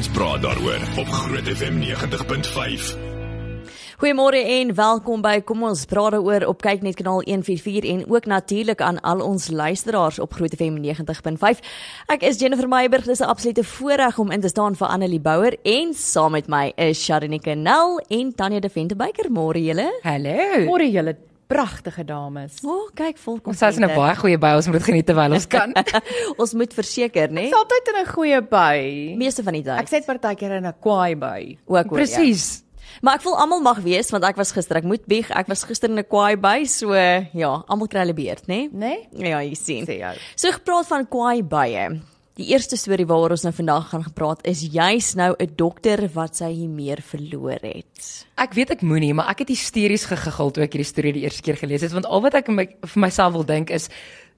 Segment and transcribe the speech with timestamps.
[0.00, 2.84] ons praat daaroor op Groot FM 90.5.
[4.00, 8.30] Goeiemôre en welkom by Kom ons praat daaroor op kyk net kanaal 144 en ook
[8.30, 11.60] natuurlik aan al ons luisteraars op Groot FM 90.5.
[12.16, 13.04] Ek is Jennifer Meyburg.
[13.04, 16.72] Dis 'n absolute voorreg om in te staan vir Annelie Bouwer en saam met my
[16.76, 19.30] is Sharonike Nel en Tanya de Ventebyker.
[19.30, 20.00] Môre julle.
[20.02, 20.64] Hallo.
[20.64, 22.60] Môre julle pragtige dames.
[22.62, 23.52] O, oh, kyk vol kom.
[23.52, 24.54] Ons is in 'n baie goeie by.
[24.60, 25.74] Ons moet dit geniet terwyl ons kan.
[26.38, 27.48] ons moet verseker, né?
[27.50, 28.78] Ek's altyd in 'n goeie by.
[29.18, 29.78] Meeste van die tyd.
[29.82, 31.40] Ek sê dit partykeer in 'n kwaai by.
[31.66, 31.98] Ook hoor.
[31.98, 32.62] Presies.
[32.62, 32.66] Ja.
[33.00, 35.62] Maar ek voel almal mag wees want ek was gister, ek moet bieg, ek was
[35.64, 38.68] gister in 'n kwaai by, so ja, almal kry hulle beurt, né?
[38.72, 39.06] Né?
[39.16, 39.86] Ja, jy sien.
[39.86, 40.14] Sê jou.
[40.36, 42.00] So gepraat van kwaai bye.
[42.40, 46.36] Die eerste storie waaroor ons nou vandag gaan gepraat is juis nou 'n dokter wat
[46.36, 48.24] sy hier verloor het.
[48.36, 51.42] Ek weet ek moenie, maar ek het hysteries gegiggel toe ek hierdie storie die eerste
[51.42, 53.90] keer gelees het want al wat ek my, vir myself wil dink is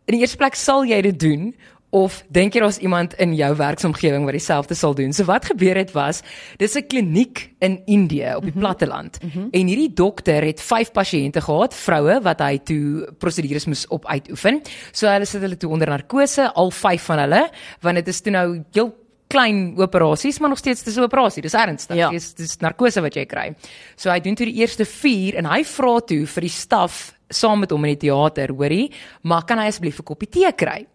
[0.06, 1.54] in die eerste plek sal jy dit doen
[1.92, 5.12] of dink jy daar's iemand in jou werksomgewing wat dieselfde sal doen?
[5.12, 6.22] So wat gebeur het was,
[6.56, 8.60] dis 'n kliniek in Indië op die mm -hmm.
[8.60, 9.18] platteland.
[9.22, 9.48] Mm -hmm.
[9.50, 14.62] En hierdie dokter het 5 pasiënte gehad, vroue wat hy toe prosedures moes op uitoefen.
[14.92, 18.32] So hulle sit hulle toe onder narkose, al 5 van hulle, want dit is toe
[18.32, 18.94] nou heel
[19.26, 21.42] klein operasies, maar nog steeds dis 'n operasie.
[21.42, 21.96] Dis ernstig.
[21.96, 22.10] Ja.
[22.10, 23.54] Dis dis narkose wat jy kry.
[23.96, 27.58] So hy doen toe die eerste 4 en hy vra toe vir die staf saam
[27.58, 30.86] met hom in die teater, hoorie, maar kan hy asseblief 'n koppie tee kry?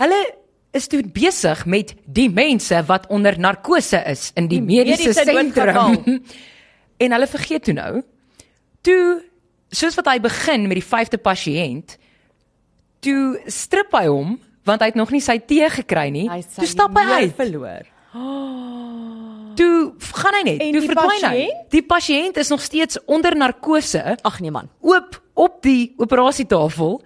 [0.00, 0.20] Hulle
[0.74, 5.24] is toe besig met die mense wat onder narkose is in die, die mediese, mediese
[5.24, 6.24] sentrum.
[7.04, 7.92] en hulle vergeet toe nou
[8.84, 9.04] toe
[9.74, 11.96] soos wat hy begin met die 5de pasiënt
[13.04, 16.24] toe strip hy hom want hy het nog nie sy tee gekry nie.
[16.56, 17.34] Toe stap hy uit.
[17.36, 17.84] verloor.
[19.58, 19.74] Toe
[20.18, 20.62] gaan hy net.
[20.64, 21.18] En toe die verdwyn hy.
[21.20, 21.66] pasiënt?
[21.74, 24.70] Die pasiënt is nog steeds onder narkose Ag nee man.
[24.80, 26.96] oop op die operasietafel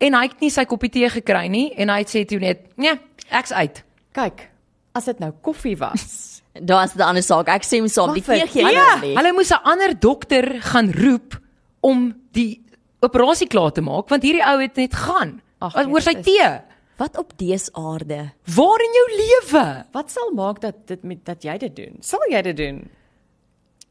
[0.00, 2.66] en hy het nie sy koppie tee gekry nie en hy het sê toe net,
[2.76, 2.98] "Nee,
[3.30, 3.82] ek's uit."
[4.12, 4.48] Kyk,
[4.94, 6.42] as dit nou koffie was.
[6.70, 7.48] Daar's 'n ander saak.
[7.48, 10.90] Ek sê hom saam, die tee gee vir- ja, hulle moes 'n ander dokter gaan
[10.92, 11.38] roep
[11.80, 12.60] om die
[13.02, 16.24] operasie klaar te maak want hierdie ou het net gaan Ag, nee, oor sy dit
[16.24, 16.60] tee.
[16.98, 18.32] Wat op dese aarde?
[18.56, 19.84] Waar in jou lewe?
[19.92, 21.96] Wat sal maak dat dit met dat jy dit doen?
[22.00, 22.88] Sal jy dit doen?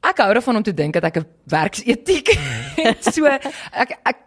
[0.03, 2.27] Ek hou daarvan om te dink dat ek 'n werksetiek
[2.83, 3.03] het.
[3.13, 4.17] So ek ek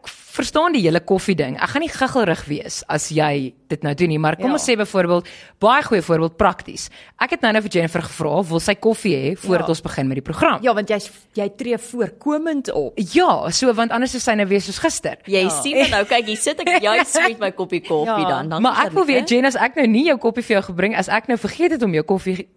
[0.41, 1.57] verstaan die hele koffie ding.
[1.61, 4.57] Ek gaan nie giggelrig wees as jy dit nou doen nie, maar kom Ja.
[4.57, 5.29] ons sê byvoorbeeld
[5.63, 6.89] baie goeie voorbeeld prakties.
[7.21, 9.75] Ek het nou nou vir Jennifer gevra, wil sy koffie hê voordat Ja.
[9.77, 10.59] ons begin met die program?
[10.63, 10.99] Ja, want jy
[11.37, 12.99] jy tree voorkomend op.
[13.15, 15.17] Ja, so want anders is sy nou weer soos gister.
[15.27, 15.49] Jy ja.
[15.63, 18.29] sien maar nou, kyk, hier sit ek juis met my koppie koffie Ja.
[18.29, 18.49] dan.
[18.49, 20.97] dan maar ek wil weet Jen as ek nou nie jou koffie vir jou gebring
[20.97, 22.49] as ek nou vergeet het om jou koffie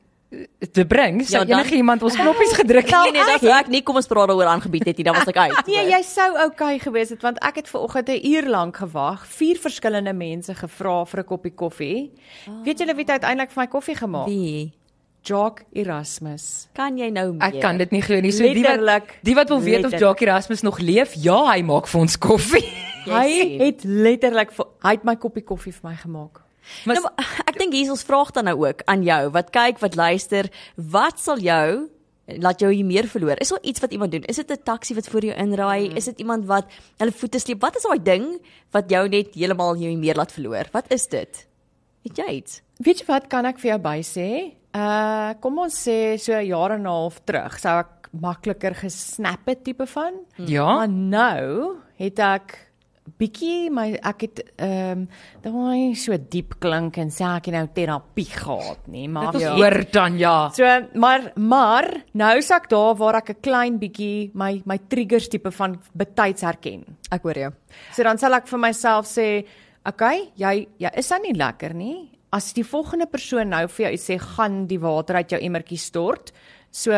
[0.71, 3.13] te bring, sou Ja, dan- enige iemand ons knoppies gedruk Nee, het.
[3.13, 5.65] nee, dat ek nie kom ons praat daaroor aangebied het nie, dan was ek uit.
[5.67, 9.25] Nee, jy sou oukei gewees het want ek het ver oggend 'n uur lank gewag,
[9.27, 12.11] vier verskillende mense gevra vir 'n koppie koffie.
[12.47, 12.63] Oh.
[12.63, 14.27] Weet julle wie het uiteindelik vir my koffie gemaak?
[14.27, 14.71] Wie?
[15.25, 16.67] Jock Erasmus.
[16.73, 17.53] Kan jy nou meer?
[17.53, 18.31] Ek kan dit nie glo nie.
[18.31, 19.19] So die wat Letterlik.
[19.23, 19.99] die wat wil weet of Letterlik.
[19.99, 22.65] Jackie Erasmus nog leef, ja, hy maak vir ons koffie.
[23.05, 24.51] Jy Hy het letterlik
[24.83, 26.41] hy het my koppie koffie vir my gemaak.
[26.85, 29.49] Maar Nou, maar ek dink hier is ons vraag dan nou ook aan jou wat
[29.51, 31.89] kyk, wat luister, wat sal jou
[32.39, 33.35] laat jou hier meer verloor?
[33.43, 34.23] Is daar iets wat iemand doen?
[34.31, 35.89] Is dit 'n taxi wat voor jou inraai?
[35.89, 35.95] Mm.
[35.95, 36.65] Is dit iemand wat
[36.97, 37.59] hulle voete sleep?
[37.61, 38.39] Wat is daai ding
[38.71, 40.65] wat jou net heeltemal jou hier meer laat verloor?
[40.71, 41.47] Wat is dit?
[42.03, 42.61] Weet jy iets?
[42.79, 44.53] Weet jy wat kan ek vir jou bysê?
[44.73, 49.45] Uh kom ons sê so 'n jaar en 'n half terug sou ek makliker gesnap
[49.45, 50.13] het tipe van.
[50.37, 52.71] ja, Maar nou het ek
[53.19, 55.07] bietjie my ek het ehm um,
[55.43, 59.53] daai so diep klink en sê ek het nou terapie gehad nie, maar dit ja.
[59.57, 60.37] hoor dan ja.
[60.55, 60.69] So
[60.99, 65.51] maar maar nou is ek daar waar ek 'n klein bietjie my my triggers tipe
[65.51, 66.85] van betyds herken.
[67.11, 67.51] Ek hoor jou.
[67.91, 69.45] So dan sal ek vir myself sê,
[69.85, 72.09] "Oké, jy jy is dan nie lekker nie.
[72.31, 76.31] As die volgende persoon nou vir jou sê, gaan die water uit jou emmertjie stort."
[76.71, 76.91] So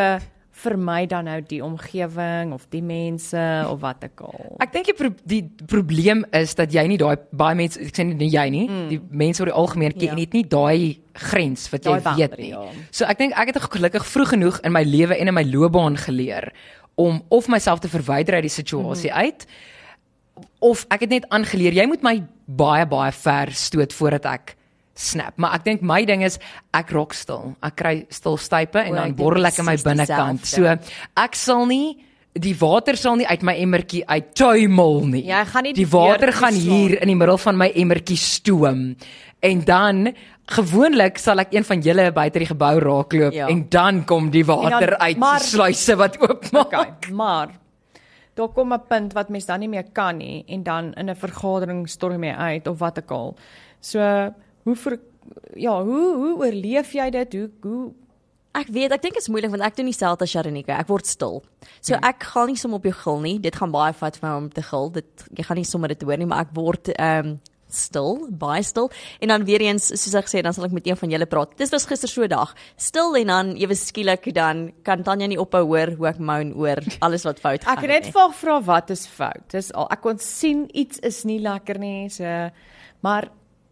[0.56, 4.56] vermy dan nou die omgewing of die mense of wat ek al.
[4.64, 8.06] Ek dink die, pro die probleem is dat jy nie daai baie mense ek sê
[8.08, 8.88] nie jy nie, mm.
[8.94, 10.16] die mense oor die algemeen ken Ja.
[10.16, 12.50] nie daai grens wat jy Daai weet nie.
[12.54, 12.64] ja.
[12.92, 15.98] So ek dink ek het gelukkig vroeg genoeg in my lewe en in my loopbaan
[15.98, 16.52] geleer
[16.96, 19.18] om of myself te verwyder uit die situasie mm.
[19.18, 19.48] uit
[20.60, 22.16] of ek het net aangeleer jy moet my
[22.48, 24.56] baie baie ver stoot voordat ek
[24.96, 25.34] snap.
[25.38, 26.40] Maar ek dink my ding is
[26.74, 27.56] ek raak stil.
[27.62, 30.46] Ek kry stilstype en O, ek dan borrel ek in my binnekant.
[30.46, 30.64] So
[31.18, 31.98] ek sal nie
[32.36, 35.22] die water sal nie uit my emmertjie uittuimel nie.
[35.28, 36.80] Jy gaan nie die die water gaan toeslaan.
[36.80, 38.96] hier in die middel van my emmertjie stoom.
[39.42, 40.14] En dan
[40.48, 43.48] gewoonlik sal ek een van julle buite die gebou raakloop Ja.
[43.48, 43.48] ja.
[43.48, 46.74] en dan kom die water dan- uit maar- die sluise wat oopmaak.
[46.74, 47.50] Okay, maar
[48.36, 51.16] daar kom 'n punt wat mens dan nie meer kan nie en dan in 'n
[51.16, 53.36] vergadering storm jy uit of wat ook al.
[53.82, 54.34] So
[54.66, 54.98] hoe ver,
[55.56, 57.34] ja, hoe hoe oorleef jy dit?
[57.40, 57.94] Hoe hoe
[58.56, 60.78] Ek weet, ek dink dit is moeilik want ek doen dieselfde as Sharonika.
[60.80, 61.42] Ek word stil.
[61.84, 62.06] So Hmm.
[62.08, 63.40] ek gaan nie sommer op jou gil nie.
[63.40, 64.90] Dit gaan baie vat vir my om te gil.
[64.96, 68.64] Dit jy gaan nie sommer dit hoor nie, maar ek word ehm um, stil, baie
[68.64, 68.90] stil.
[69.20, 71.58] En dan weer eens, soos ek sê, dan sal ek met een van julle praat.
[71.58, 72.54] Dis was gister so 'n dag.
[72.78, 76.78] Stil en dan ewe skielik dan kan Tanya nie ophou hoor hoe ek moan oor
[77.02, 77.76] alles wat fout gaan.
[77.78, 79.50] Ek het net vir vra wat is fout.
[79.52, 82.10] Dis al ek kon sien iets is nie lekker nie.
[82.10, 82.24] So
[83.02, 83.30] maar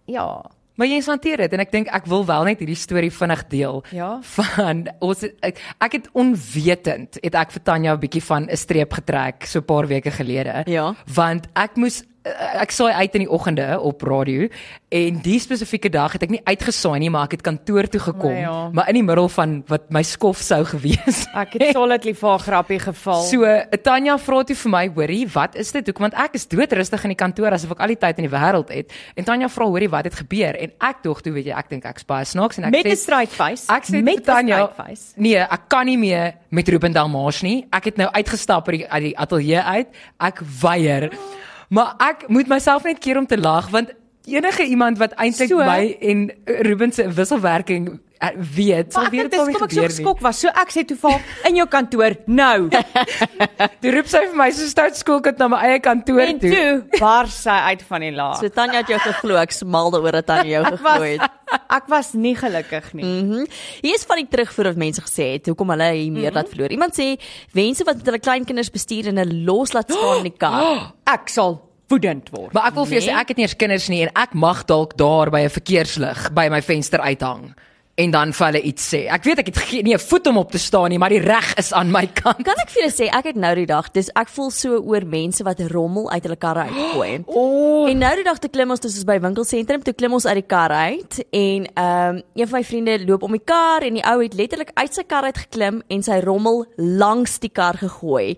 [0.08, 0.44] ja,
[0.76, 3.84] Maar jy hanteer dit en ek dink ek wil wel net hierdie storie vinnig deel.
[3.94, 4.18] Ja.
[4.36, 8.94] Van ons ek, ek het onwetend het ek vir Tanya 'n bietjie van 'n streep
[8.94, 10.64] getrek so 'n paar weke gelede.
[10.66, 10.96] Ja.
[11.06, 14.48] Want ek moes ek saai uit in die oggende op radio
[14.94, 18.32] en die spesifieke dag het ek nie uitgesaai nie, maar ek het kantoor toe gekom,
[18.32, 18.70] Nou ja.
[18.72, 21.26] maar in die middel van wat my skof sou gewees.
[21.34, 23.24] ek het solidly vir haar grappie geval.
[23.28, 25.86] So eh, Tanya vra toe vir my, hoorie, wat is dit?
[25.92, 28.34] Hoekom want ek is doodrustig in die kantoor asof ek al die tyd in die
[28.34, 28.94] wêreld het.
[29.20, 30.56] En Tanya vra, hoorie, wat het gebeur?
[30.56, 32.96] En ek dog toe, weet jy, ek dink ek's baie snaaks en ek met 'n
[32.96, 33.68] sê straight face.
[33.68, 37.66] Ek sê met Tanya, 'n nee, ek kan nie meer met Ruben Dalmaash nie.
[37.72, 39.88] Ek het nou uitgestap uit die, uit die ateljee uit.
[40.20, 41.10] Ek weier.
[41.74, 43.94] Maar ek moet myself net keer om te lag want
[44.30, 45.58] enige iemand wat eintlik So?
[45.66, 48.00] my en Ruben se wisselwerking
[48.56, 49.96] weet, sal Maar ek weet het dit sal dis nie kom ek so gebeur nie.
[49.98, 50.40] geskok was.
[50.44, 52.70] So ek sê toe vir in jou kantoor nou.
[53.84, 56.52] Toe roep sy vir my so stout skoolkind na my eie kantoor en toe.
[56.54, 58.38] toe bar sy uit van die lag.
[58.40, 61.20] So Tanya het jou geglo, ek smal daaroor dat Tanya jou Ek geglo het.
[61.20, 61.30] was
[61.78, 63.04] ek was nie gelukkig nie.
[63.04, 63.44] Mhm.
[63.84, 66.72] Hier is van die terugvoer wat mense gesê het hoekom hulle hier meer laat verloor.
[66.74, 67.14] Iemand sê
[67.54, 70.90] wense wat met hulle kleinkinders bestuur en hulle los laat staan in die kar.
[71.18, 71.60] Ek sal
[71.92, 72.54] woedend word.
[72.56, 73.12] Maar ek wil vir jou Nee.
[73.14, 76.32] sê ek het nie eers kinders nie en ek mag dalk daar by 'n verkeerslig
[76.34, 77.54] by my venster uithang
[77.96, 79.04] en dan vir hulle iets sê.
[79.14, 81.22] Ek weet ek het geen nie 'n voet om op te staan nie, maar die
[81.22, 82.44] reg is aan my kant.
[82.44, 85.06] Kan ek vir julle sê ek het nou die dag, dis ek voel so oor
[85.06, 87.24] mense wat rommel uit hulle karre uitgooi.
[87.28, 90.36] O, En nou die dag toe klim ons dis by winkelsentrum, toe klim ons uit
[90.36, 93.94] die kar uit en ehm um, een van my vriende loop om die kar en
[93.94, 97.78] die ou het letterlik uit sy kar uit geklim en sy rommel langs die kar
[97.78, 98.38] gegooi.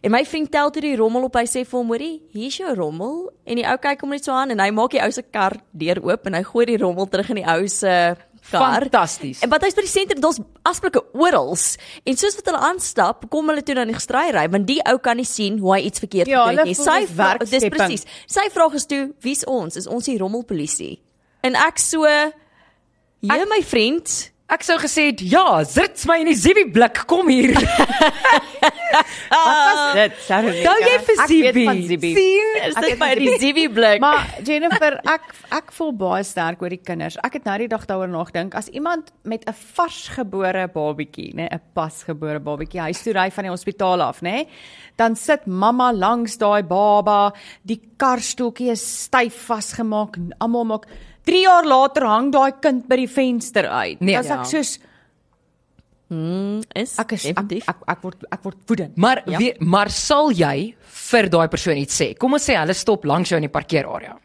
[0.00, 1.34] En my vriend tel toe die rommel op.
[1.34, 4.32] Hy sê vir hom: "Moerie, hier's jou rommel." En die ou kyk hom net so
[4.32, 7.08] aan en hy maak die ou se kar deur oop en hy gooi die rommel
[7.08, 8.16] terug in die ou se
[8.50, 8.80] kar.
[8.82, 9.40] fantasties.
[9.42, 11.56] En wat hy's by die sentrum, daar's asblikke oral.
[12.04, 14.98] En soos wat hulle aanstap, kom hulle toe dan die gestry ry, want die ou
[14.98, 16.74] kan nie sien hoe hy iets verkeerd Ja, gedoen het nie.
[16.74, 18.04] Sy vra- dis presies.
[18.26, 19.76] Sy vraag is toe, wie's ons?
[19.76, 21.00] Is ons die rommelpolisie?
[21.42, 22.04] En ek so
[23.20, 24.30] Ja, my vriend.
[24.48, 27.50] Ek sou gesê het, ja, sit my in die Zivi blik, kom hier.
[29.28, 30.14] Wat was dit?
[30.24, 30.54] Sorry.
[30.64, 31.18] Gou jy vir.
[31.28, 32.12] Zibi.
[32.16, 32.54] Sien?
[32.62, 33.40] Is dit het by die Zibi.
[33.42, 34.00] Zivi blik?
[34.00, 35.26] Maar Jennifer, ek
[35.58, 37.18] ek voel baie sterk oor die kinders.
[37.28, 38.56] Ek het nou die dag daaroor nagedink.
[38.56, 43.52] As iemand met 'n varsgebore babatjie, nê, 'n pasgebore babatjie huis toe ry van die
[43.52, 44.48] hospitaal af, nê,
[44.96, 50.86] dan sit mamma langs daai baba, die karstoeltjie is styf vasgemaak, almal maak
[51.28, 54.00] 3 jaar later hang daai kind by die venster uit.
[54.00, 54.40] Nee, Dan ja.
[54.40, 54.78] ek soos
[56.10, 58.96] mm, is ek is ek, ek, ek word ek word woedend.
[58.96, 59.38] Maar Ja.
[59.38, 60.74] wie, maar sal jy
[61.10, 62.14] vir daai persoon iets sê?
[62.18, 64.16] Kom ons sê hulle stop langs jou in die parkeerarea.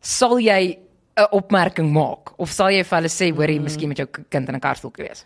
[0.00, 0.78] Sal jy
[1.16, 3.64] 'n opmerking maak of sal jy vir hulle sê, hoorie, Mm.
[3.64, 5.24] miskien met jou kind in 'n karstoel wees?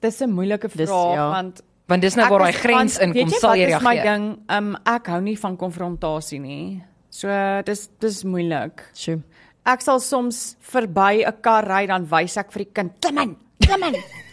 [0.00, 1.30] Dis 'n moeilike Dis- vraag ja.
[1.30, 4.04] want Want dis nou waar daai grens weet jy sal jy wat is my reageer.
[4.04, 6.82] ding, um, ek hou nie van konfrontasie nie.
[7.10, 7.28] So
[7.62, 8.82] dis dis moeilik.
[8.94, 9.22] Sjoe.
[9.64, 13.36] Ek sal soms verby 'n kar ry dan wys ek vir die kind, klim in,
[13.60, 13.96] klim in.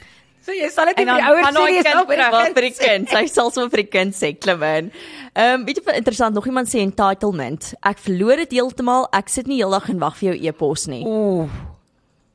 [0.41, 2.31] So jy sal dit vir die ouers sê jy sal vir die terug.
[2.33, 3.11] Wat kind vir die kind.
[3.13, 4.87] Sy sal sommer vir die kind sê klim in.
[5.35, 7.67] Ehm um, weet jy wat interessant, nog iemand sê entitlement.
[7.85, 9.05] Ek verloor dit heeltemal.
[9.13, 11.03] Ek sit nie heeldag en wag vir jou e-pos nie.
[11.05, 11.45] Ooh.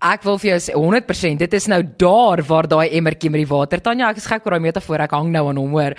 [0.07, 3.49] Ek wil vir jou sê 100%, dit is nou daar waar daai emmertjie met die
[3.51, 3.81] water.
[3.83, 5.03] Tanya, ek is gek oor daai metafoor.
[5.03, 5.97] Ek hang nou aan hom hoor.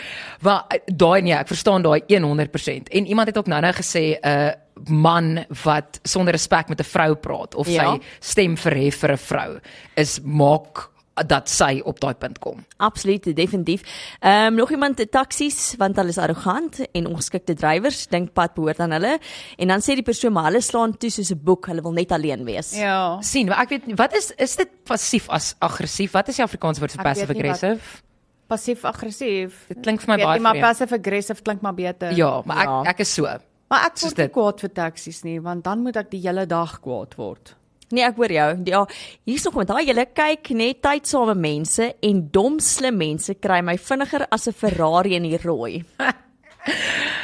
[0.48, 2.94] Maar eh, daai nee, ek verstaan daai 100%.
[2.94, 7.16] En iemand het ook nou-nou gesê 'n uh, man wat sonder respek met 'n vrou
[7.16, 7.94] praat of Ja.
[7.96, 9.60] sy stem verhef vir 'n vrou
[9.96, 10.90] is maak
[11.28, 12.66] dat sy op daai punt kom.
[12.78, 13.82] Absoluut, definitief.
[14.22, 18.80] Ehm um, nog iemand taksies want hulle is arrogant en ongeskikte drywers, dink pad behoort
[18.80, 19.20] aan hulle.
[19.58, 22.12] En dan sê die persoon maar hulle slaan toe soos 'n boek, hulle wil net
[22.12, 22.76] alleen wees.
[22.76, 23.18] Ja.
[23.22, 26.12] sien, maar ek weet wat is is dit passief as aggressief?
[26.12, 28.02] Wat is die Afrikaanse woord vir passive aggressive?
[28.48, 29.66] Passief aggressief.
[29.68, 30.66] Dit klink vir my baie nie, maar vreemd.
[30.68, 32.14] passive aggressive klink maar beter.
[32.16, 32.82] Ja, maar Ja.
[32.82, 33.26] ek ek is so.
[33.70, 36.80] Maar ek word nie kwaad vir taksies nie, want dan moet ek die hele dag
[36.82, 37.56] kwaad word.
[37.92, 38.64] Nee, ek hoor jou.
[38.66, 38.86] Ja,
[39.26, 43.78] hier's nog met daai julle kyk net tydsame mense en dom slim mense kry my
[43.78, 45.84] vinniger as 'n Ferrari in die rooi.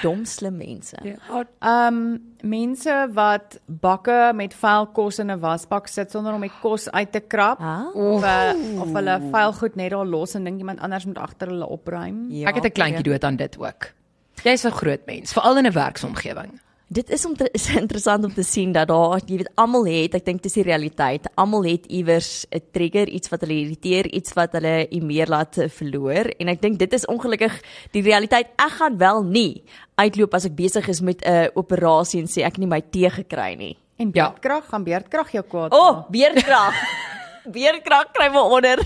[0.03, 0.97] dom slim mense.
[1.03, 1.43] Ja.
[1.87, 6.89] Um mense wat bakke met vuil kos in 'n wasbak sit sonder om die kos
[6.91, 7.87] uit te krap Ah.
[7.95, 11.47] of uh, of hulle vuil goed net daar los en dink iemand anders moet agter
[11.47, 12.27] hulle opruim.
[12.31, 13.91] Ja, ek het 'n kleintjie dood aan dit ook.
[14.43, 16.59] Jy's 'n groot mens, veral in 'n werksomgewing.
[16.93, 20.13] dit is om te, is interessant om te sien dat daar jy weet almal het,
[20.13, 21.25] ek dink dis die realiteit.
[21.35, 26.29] Almal het iewers 'n trigger, iets wat hulle irriteer, iets wat hulle meer laat verloor
[26.39, 28.47] en ek dink dit is ongelukkig die realiteit.
[28.57, 29.63] Ek gaan wel nie
[29.95, 33.09] uitloop as ek besig is met 'n operasie en sê ek het nie my tee
[33.09, 33.77] gekry nie.
[33.97, 34.29] En Ja.
[34.29, 35.71] beerdkrag gaan beerdkrag jou kwaad.
[35.73, 36.73] O, oh, maak.
[37.43, 37.73] beerkrag.
[37.73, 38.79] Beerkrag kry my onder.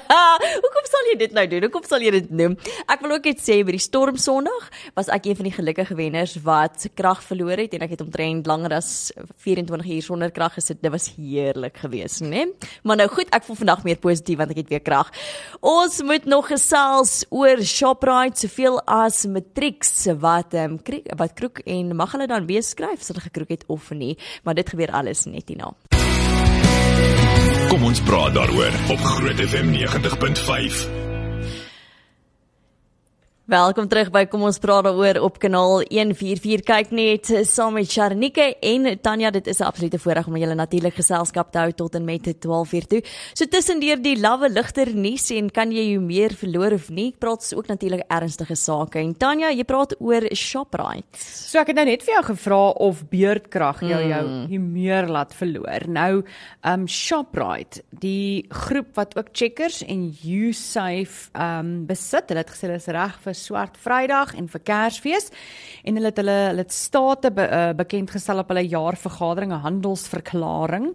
[0.62, 1.62] Hoekom sal jy dit nou doen?
[1.66, 2.56] Hoekom sal jy dit noem?
[2.88, 5.96] Ek wil ook net sê by die storm Sondag was ek een van die gelukkige
[5.98, 9.12] wenners wat krag verloor het en ek het omtrent langer as
[9.44, 10.80] 24 uur sonder krag gesit.
[10.82, 12.46] Dit was heerlik geweest, né?
[12.86, 15.10] Maar nou goed, ek voel vandag meer positief want ek het weer krag.
[15.60, 21.94] Ons moet nog gesels oor Shoprite soveel as Matrix wat ehm um, wat kroek en
[21.96, 25.26] mag hulle dan weer skryf as hulle gekroek het of nie, maar dit gebeur alles
[25.30, 25.74] net hierna.
[27.76, 31.05] Kom ons praat daaroor op Groot FM 90.5.
[33.46, 36.64] Welkom terug by Kom ons praat daaroor op kanaal 144.
[36.66, 40.94] Kyk net saam met Sharnike en Tanya, dit is 'n absolute voorreg om julle natuurlik
[40.94, 43.02] geselskap te hou tot en met 12:00 toe.
[43.34, 47.14] So tussendeur die lawwe ligter nuus en kan jy jou meer verloor of nie?
[47.18, 48.98] Praat ons ook natuurlik ernstige sake.
[48.98, 51.06] En Tanya, jy praat oor Shoprite.
[51.16, 55.88] So ek het nou net vir jou gevra of beerdkrag jou jou humeur laat verloor.
[55.88, 56.24] Nou,
[56.64, 62.74] um Shoprite, die groep wat ook Checkers en Usave um besit, hulle het gesê hulle
[62.74, 65.30] is reg vir Swart Vrydag en vir Kersfees
[65.84, 69.64] en hulle het hulle hulle het state be, uh, bekend gestel op hulle jaarvergadering, 'n
[69.66, 70.94] handelsverklaring.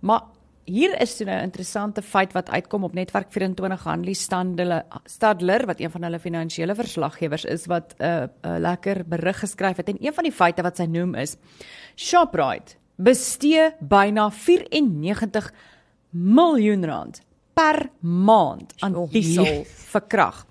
[0.00, 0.22] Maar
[0.66, 5.66] Hier is toe nou 'n interessante feit wat uitkom op Netwerk 24 Hanlie Standler Stadler
[5.66, 9.76] wat een van hulle finansiële verslaggewers is wat 'n uh, 'n uh, lekker berig geskryf
[9.76, 11.36] het en een van die feite wat sy noem is
[11.94, 15.52] Shoprite bestee byna 94
[16.10, 17.20] miljoen rand
[17.54, 20.46] per maand aan diesel vir krag.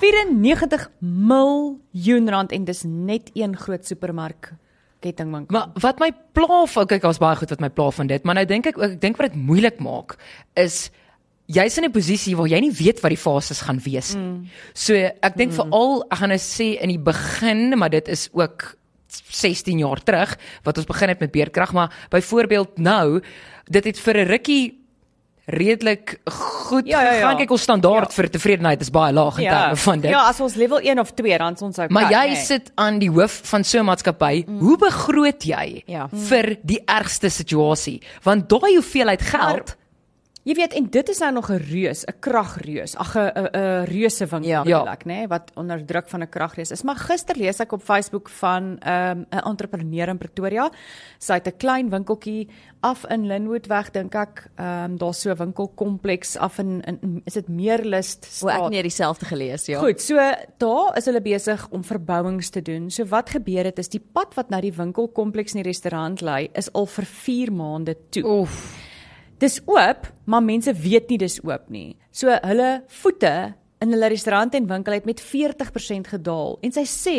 [0.00, 4.52] 94 miljoen rand en dis net een groot supermark
[5.00, 5.52] kettingwinkel.
[5.56, 8.34] Maar wat my pla, van- kyk, daar's baie goed wat my pla van dit, maar
[8.34, 10.16] nou dink ek ook ek dink wat dit moeilik maak
[10.54, 10.90] is
[11.46, 14.22] jy's in 'n posisie waar jy nie weet wat die fases gaan wees nie.
[14.22, 14.46] Mm.
[14.74, 15.56] So ek dink mm.
[15.56, 18.76] veral ek gaan nou sê in die begin, maar dit is ook
[19.08, 23.20] 16 jaar terug wat ons begin het met beerkrag, maar byvoorbeeld nou,
[23.64, 24.85] dit het vir 'n rukkie
[25.46, 26.16] redelik
[26.68, 27.12] goed Ja, ja, ja.
[27.20, 27.36] gegaan.
[27.40, 30.10] Kyk, ons standaard vir tevredenheid is baie laag in terme van dit.
[30.10, 31.88] Ja, as ons level 1 of 2 dan ons okay.
[31.94, 32.42] Maar jy nee.
[32.44, 34.44] sit aan die hoof van so 'n maatskappy.
[34.46, 34.58] Mm.
[34.58, 36.08] Hoe begroot jy Ja.
[36.12, 38.02] vir die ergste situasie?
[38.22, 39.76] Want daai hoeveelheid geld
[40.46, 42.94] Jy weet en dit is nou nog 'n reus, 'n kragreus.
[42.96, 44.62] Ag 'n 'n 'n reuse winkel Ja.
[44.64, 44.84] ja.
[44.92, 46.82] ek, nê, wat onder druk van 'n kragreus is.
[46.82, 50.70] Maar gister lees ek op Facebook van 'n um, entrepreneur in Pretoria.
[51.18, 52.48] Sy het 'n klein winkeltjie
[52.80, 54.50] af in Linwoodweg dink ek.
[54.56, 58.70] Ehm um, daar's so 'n winkelkompleks af in, in is dit Meerlust O, ek het
[58.70, 59.80] nie dieselfde gelees, ja.
[59.80, 60.14] Goed, so
[60.58, 62.90] daar is hulle besig om verbouings te doen.
[62.90, 66.48] So wat gebeur het is die pad wat na die winkelkompleks en die restaurant lei
[66.54, 68.24] is al vir 4 maande toe.
[68.24, 68.86] Oef.
[69.38, 71.96] Dis oop, maar mense weet nie dis oop nie.
[72.10, 72.70] So hulle
[73.02, 73.32] voete
[73.84, 76.56] in hulle restaurant en winkel het met 40% gedaal.
[76.64, 77.18] En sy sê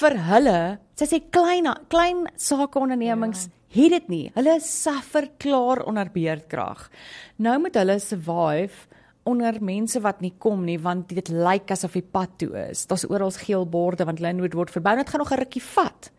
[0.00, 0.58] vir hulle,
[0.98, 3.54] sy sê klein klein sakeondernemings ja.
[3.76, 4.24] het dit nie.
[4.34, 6.88] Hulle suffer klaar onder beerdkrag.
[7.38, 8.88] Nou moet hulle survive
[9.28, 12.86] onder mense wat nie kom nie want dit lyk asof die pad toe is.
[12.90, 14.96] Daar's oral geel borde want Lynnwood word verbou.
[14.98, 16.10] Dit gaan nog 'n rukkie vat.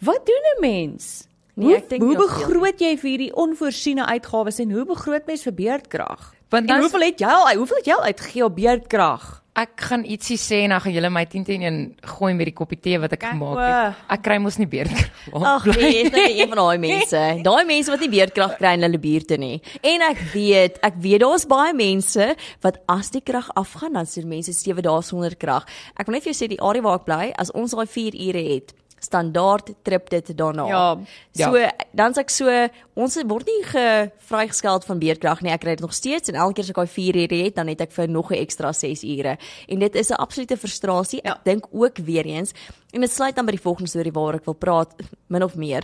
[0.00, 1.28] Wat doen 'n mens?
[1.58, 5.42] Nee, hoe ek dink hoe begroot jy vir hierdie onvoorsiene uitgawes en hoe begroot mens
[5.48, 6.32] vir beerdkrag?
[6.54, 9.26] Want nou- hoeveel het jy al hoeveel het jy al uitgegee op beerdkrag?
[9.58, 12.54] Ek gaan ietsie sê en dan gaan julle my 10 teen 1 gooi met die
[12.54, 13.96] koppie tee wat ek Kyk, gemaak het.
[14.14, 15.10] Ek kry mos nie beerdkrag.
[15.34, 17.22] Ag nee, is net een van daai mense.
[17.48, 19.60] Daai mense wat nie beerdkrag kry in hulle buurte nie.
[19.82, 24.28] En ek weet, ek weet daar's baie mense wat as die krag afgaan, dan sien
[24.30, 25.66] mense 7 dae sonder krag.
[25.98, 28.14] Ek wil net vir jou sê die area waar ek bly, as ons daai 4
[28.28, 28.72] ure het,
[29.08, 30.66] standaard trip dit daarna.
[30.68, 30.84] Ja.
[31.32, 31.62] So
[31.96, 32.52] dan's ek so
[32.98, 33.84] ons word nie ge
[34.28, 35.52] vrygeskeld van beerdkrag nie.
[35.54, 37.70] Ek kry dit nog steeds en elke keer as ek daai 4 ure het, dan
[37.72, 39.36] het ek vir nog 'n ekstra 6 ure.
[39.68, 41.20] En dit is 'n absolute frustrasie.
[41.22, 41.40] Ek Ja.
[41.44, 42.52] dink ook weer eens
[42.92, 44.94] en dit sluit dan by die volgende storie waaroor ek wil praat
[45.28, 45.82] min of meer.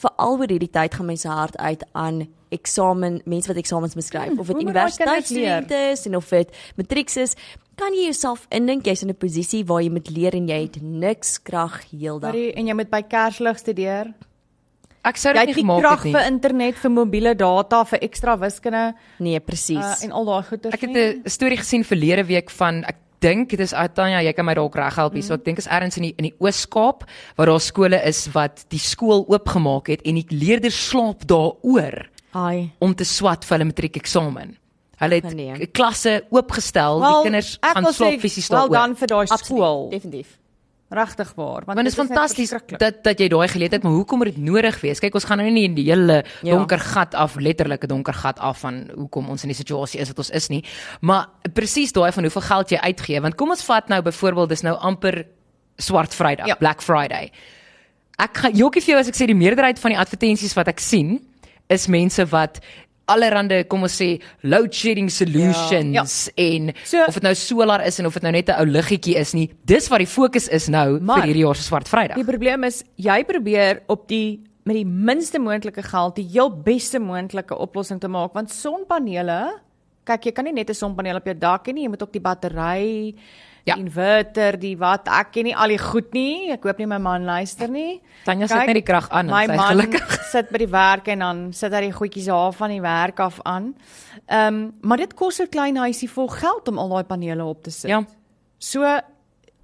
[0.00, 4.38] Veral oor hierdie tyd gaan mense hard uit aan eksamen, mense wat eksamens moet skryf,
[4.38, 7.34] of dit universiteitsstudente is en of dit matrieks is.
[7.76, 10.82] Kan jy jouself indink jy's in 'n posisie waar jy moet leer en jy het
[10.82, 12.34] niks krag heeldag?
[12.34, 14.12] En jy moet by Kerslig studeer.
[15.04, 16.12] Ek sou Jy dit het nie nie gemaak krag het nie.
[16.12, 19.76] vir internet, vir mobiele data, vir ekstra wiskunde Nee, presies.
[19.78, 20.74] uh, en al daai goeders.
[20.74, 21.22] Ek het nie.
[21.24, 24.74] 'n storie gesien verlede week van ek dink dit is Tanya, jy kan my dalk
[24.76, 25.22] reghelp hier.
[25.22, 27.04] So ek dink is ergens in die in die Oos-Kaap
[27.38, 32.70] waar daar skole is wat die skool oopgemaak het en die leerders slaap daaroor Ai.
[32.80, 34.56] om te swat vir hulle matriekeksamen.
[35.02, 35.66] Hulle het Nee.
[35.74, 38.72] klasse oopgestel, die kinders gaan wil slaap fisies Wel daaroor.
[38.76, 39.88] dan vir daai skool.
[39.90, 40.38] Definitief.
[40.92, 41.64] Regtig waar.
[41.64, 45.00] Want dit is fantasties dat dat jy daai geleentheid, maar hoekom moet dit nodig wees?
[45.00, 46.50] Kyk, ons gaan nou nie in die hele Ja.
[46.52, 50.18] donker gat af, letterlike donker gat af van hoekom ons in die situasie is wat
[50.18, 50.64] ons is nie.
[51.00, 54.62] Maar presies daai van hoeveel geld jy uitgee, want kom ons vat nou byvoorbeeld dis
[54.62, 55.24] nou amper
[55.78, 56.54] swart Vrydag, Ja.
[56.60, 57.30] Black Friday.
[58.18, 60.80] Ek gaan jokkie vir jou as ek sê die meerderheid van die advertensies wat ek
[60.80, 61.20] sien
[61.68, 62.60] is mense wat
[63.06, 66.42] allerhande kom ons sê load shedding solutions ja.
[66.44, 69.16] en So- of dit nou solar is en of dit nou net 'n ou liggetjie
[69.16, 72.16] is nie dis wat die fokus is nou Maar- vir hierdie jaar se swart Vrydag
[72.16, 76.98] Die probleem is jy probeer op die met die minste moontlike geld die heel beste
[77.00, 79.58] moontlike oplossing te maak want sonpanele
[80.04, 82.12] kyk jy kan nie net 'n sonpaneel op jou dak hê nie jy moet ook
[82.12, 83.14] die battery
[83.64, 83.74] Ja.
[83.76, 86.98] die inverter die wat ek ken nie al die goed nie ek hoop nie my
[86.98, 90.16] man luister nie Tanya sit net die krag aan en sy is gelukkig.
[90.34, 93.38] sit by die werk en dan sit hy die goedjies daar van die werk af
[93.44, 93.74] aan
[94.26, 97.62] ehm um, maar dit kos 'n klein huisie vol geld om al daai panele op
[97.62, 98.02] te sit ja
[98.62, 98.80] So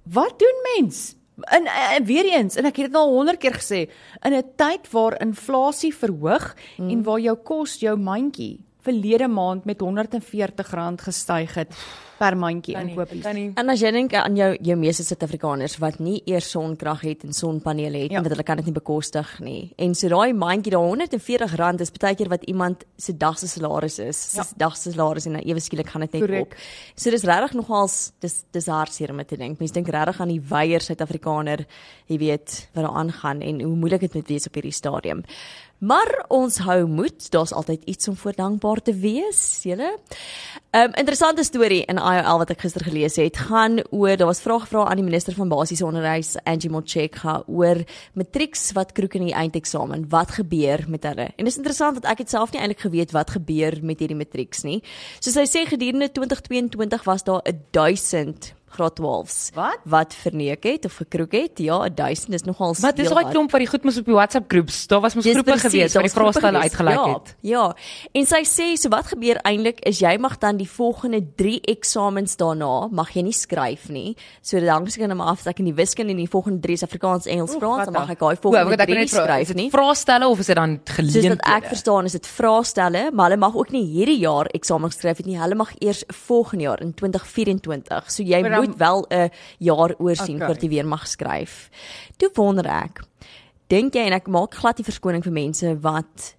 [0.03, 1.15] wat doen mens?
[1.39, 3.79] En, en weer eens, en ek het dit al 100 keer gesê,
[4.27, 6.89] in 'n tyd waar inflasie verhoog mm.
[6.89, 11.73] en waar jou kos jou mandjie verlede maand met R140 gestyg het
[12.19, 13.23] per mandjie inkopies.
[13.55, 17.33] En as jy dink aan jou jou meeste Suid-Afrikaners wat nie eers sonkrag het en
[17.33, 18.17] sonpanele het Ja.
[18.17, 18.21] ja.
[18.23, 19.71] want hulle kan dit nie bekostig nie.
[19.77, 23.99] En so daai mandjie daar R140 is baie keer wat iemand se dag se salaris
[23.99, 24.19] is.
[24.35, 24.43] Ja.
[24.43, 26.41] Sy dag se salaris en dan ewe skielik gaan dit net Korrek.
[26.41, 26.55] op.
[26.95, 29.59] So dis regtig nogals dis dis hartseer om te dink.
[29.59, 31.65] Mense dink regtig aan die weier Suid-Afrikaner,
[32.07, 35.23] jy weet, wat daar aangaan en hoe moeilik dit moet wees op hierdie stadium.
[35.79, 39.95] Maar ons hou moed, daar's altyd iets om voor dankbaar te wees, julle.
[40.71, 44.41] 'n um, Interessante storie in IOL wat ek gister gelees het, gaan oor daar was
[44.43, 47.83] vrae gevra aan die minister van basiese onderwys, Angie Motshekga, oor
[48.13, 50.09] matrieks wat kroek in die eindeksamen.
[50.09, 51.31] Wat gebeur met hulle?
[51.37, 54.63] En dis interessant want ek het self nie eintlik geweet wat gebeur met hierdie matrieks
[54.63, 54.83] nie.
[55.19, 59.79] Soos hy sê gedurende 2022 was daar 1000 graad 12s Wat?
[59.83, 61.59] wat verneek het of gekroek het.
[61.59, 64.49] Ja, 1000 is nogal Wat dis daai klomp wat die goed mos op die WhatsApp
[64.51, 64.87] groeps.
[64.87, 67.35] Daar was mos groepe gewees waar die vraestelle uitgelyk ja, het.
[67.41, 67.75] Ja.
[68.11, 72.35] En sy sê so wat gebeur eintlik is jy mag dan die volgende 3 eksamens
[72.39, 74.15] daarna mag jy nie skryf nie.
[74.41, 76.61] So dan as ek nou maar af dat ek in die wiskunde en die volgende
[76.65, 79.13] 3 is Afrikaans, Engels, Oeh, Frans, dan mag ek daai volgende ek 3 net nie
[79.13, 79.69] skryf nie.
[79.73, 81.35] vraestelle of is dit dan Soos geleenthede?
[81.35, 85.17] wat ek verstaan is dit vraestelle, maar hulle mag ook nie hierdie jaar eksamen skryf
[85.17, 85.37] het nie.
[85.39, 88.11] Hulle mag eers volgende jaar in 2024.
[88.11, 90.45] So jy Maar dan- moet wel 'n jaar oorsien Okay.
[90.47, 91.69] voordat jy weer mag skryf.
[92.17, 93.03] Toe wonder ek,
[93.67, 96.35] dink jy en ek maak glad nie verskoning vir mense wat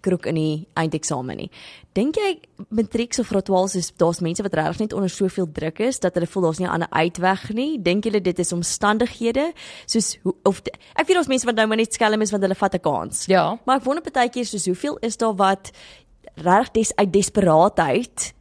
[0.00, 1.50] kroek in die eindeksamen nie.
[1.92, 2.38] Dink jy
[2.70, 6.14] matrieks of graad 12 is daar's mense wat regtig net onder soveel druk is dat
[6.14, 7.82] hulle voel daar's nie 'n ander uitweg nie?
[7.82, 9.52] Dink julle dit is omstandighede
[9.86, 10.62] soos hoe- of
[10.94, 13.24] ek weet daar's mense wat nou maar net skelm is want hulle vat 'n kans.
[13.26, 13.58] Ja.
[13.64, 15.70] Maar ek wonder baie keer soos hoeveel is daar wat
[16.36, 18.34] regtig des, uit desperaatheid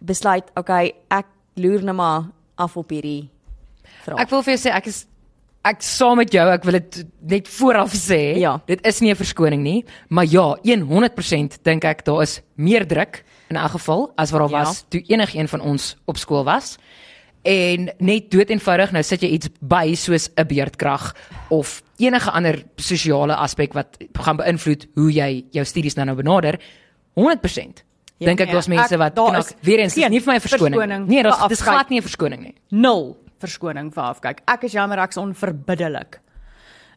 [0.00, 2.30] besluit, okay, ek loer nou maar
[2.62, 3.28] af op hierdie
[4.04, 4.22] vraag.
[4.24, 5.02] Ek wil vir jou sê ek is
[5.62, 6.96] ek saam met jou, ek wil dit
[7.34, 8.38] net vooraf sê.
[8.42, 8.56] Ja.
[8.66, 13.22] Dit is nie 'n verskoning nie, maar ja, 100% dink ek daar is meer druk
[13.50, 14.64] in elk geval as wat daar Ja.
[14.64, 16.78] was toe enigeen van ons op skool was.
[17.44, 21.14] En net dood eenvoudig nou sit jy iets by soos 'n beerdkrag
[21.50, 26.58] of enige ander sosiale aspek wat gaan beïnvloed hoe jy jou studies nou nou benader.
[27.14, 27.84] 100%
[28.22, 29.44] Ja, dink ek nee, daar's mense ek- wat daar knak.
[29.46, 30.74] is Weer eens, dis geen nie vir my 'n verskoning.
[30.74, 31.72] verskoning Nee, dis vir dis afkyk.
[31.72, 32.54] glad nie 'n verskoning nie.
[32.70, 34.38] Nul verskoning vir afkyk.
[34.46, 36.20] Ek is jammer ek's onverbiddelik.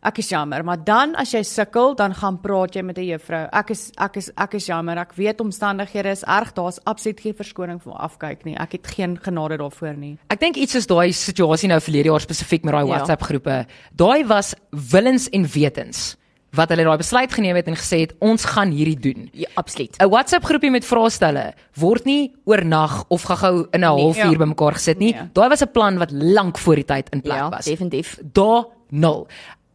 [0.06, 3.50] Ek is jammer, maar dan as jy sukkel, dan gaan praat jy met 'n juffrou.
[3.52, 4.98] Ek is ek is ek is jammer.
[5.00, 6.54] Ek weet omstandighede is erg.
[6.54, 8.56] Daar's absoluut geen verskoning vir afkyk nie.
[8.56, 10.18] Ek het geen genade daarvoor nie.
[10.30, 12.98] Ek dink iets soos daai situasie nou verlede jaar spesifiek met daai Ja.
[12.98, 13.66] WhatsApp groepe.
[13.96, 16.18] Daai was willens en wetens
[16.56, 19.30] wat hulle daai besluit geneem het en gesê het ons gaan hierdie doen.
[19.34, 19.96] ja, absoluut.
[20.02, 24.38] 'n WhatsApp groepie met vraestelle word nie oornag of gou-gou in 'n halfuur ja.
[24.38, 25.14] bymekaar gesit nie.
[25.14, 25.30] Nee.
[25.34, 27.66] Daai was 'n plan wat lank voor die tyd in plek Ja, was.
[27.66, 28.18] definitief.
[28.34, 29.28] Daar nul.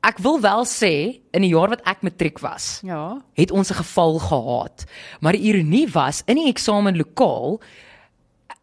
[0.02, 3.20] Ek wil wel sê in die jaar wat ek matriek was, Ja.
[3.34, 4.84] het ons 'n geval gehad.
[5.20, 7.60] Maar die ironie was in die eksamenlokaal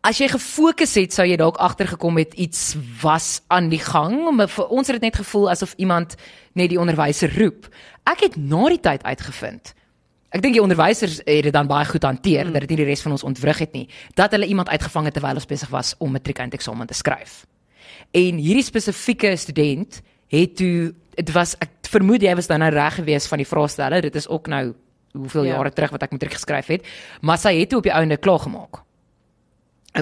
[0.07, 4.47] as jy gefokus het, sou jy dalk agtergekom het iets was aan die gang, maar
[4.47, 6.15] vir ons het dit net gevoel asof iemand
[6.53, 7.67] net die onderwyser roep.
[8.07, 9.73] Ek het na die tyd uitgevind.
[10.35, 12.53] Ek dink die onderwysers het dit dan baie goed hanteer mm.
[12.55, 15.15] dat dit nie die res van ons ontwrig het nie, dat hulle iemand uitgevang het
[15.17, 17.45] terwyl ons besig was om matriek eindeksamen te skryf.
[18.15, 22.99] En hierdie spesifieke student het toe dit was ek vermoed jy was dan nou reg
[22.99, 24.01] gewees van die vraestelle.
[24.05, 24.73] Dit is ook nou
[25.17, 25.49] hoeveel Ja.
[25.49, 25.55] ja.
[25.57, 26.85] jare terug wat ek matriek geskryf het,
[27.21, 28.83] maar sy het toe op die einde klaar gemaak.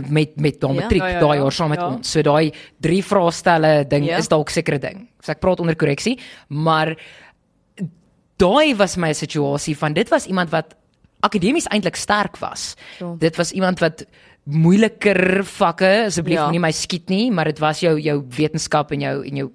[0.10, 0.82] Met met daai Ja.
[0.82, 1.42] matriek Ja, ja, daai ja.
[1.44, 1.88] jaar saam met Ja.
[1.88, 2.12] ons.
[2.12, 4.18] So daai drie vraestelle ding Ja.
[4.18, 5.08] is dalk sekere ding.
[5.22, 6.98] So ek praat onder korreksie, maar
[8.42, 10.76] daai was my situasie van dit was iemand wat
[11.26, 12.76] akademies eintlik sterk was.
[13.00, 13.16] Ja.
[13.20, 14.06] Dit was iemand wat
[14.44, 16.46] moeiliker vakke, asseblief Ja.
[16.46, 16.52] ja.
[16.52, 19.52] nie my skiet nie, maar dit was jou jou wetenskap en jou en jou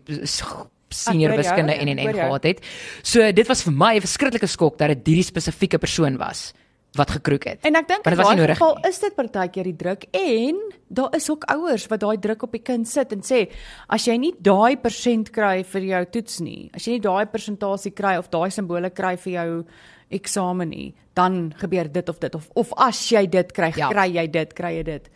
[0.91, 2.15] senior jou, wiskunde ek en en en jou.
[2.17, 2.65] gehad het.
[3.03, 6.53] So dit was vir my 'n verskriklike skok dat dit hierdie spesifieke persoon was
[6.99, 7.59] wat gekroek het.
[7.67, 8.89] En ek dink in daai geval nie.
[8.89, 10.57] is dit partykeer die druk en
[10.89, 13.45] daar is ook ouers wat daai druk op die kind sit en sê
[13.89, 17.93] as jy nie daai persent kry vir jou toets nie, as jy nie daai persentasie
[17.95, 19.65] kry of daai simbole kry vir jou
[20.11, 23.89] eksamen nie, dan gebeur dit of dit of of as jy dit kry, Ja.
[23.91, 25.09] kry jy dit, kry jy dit.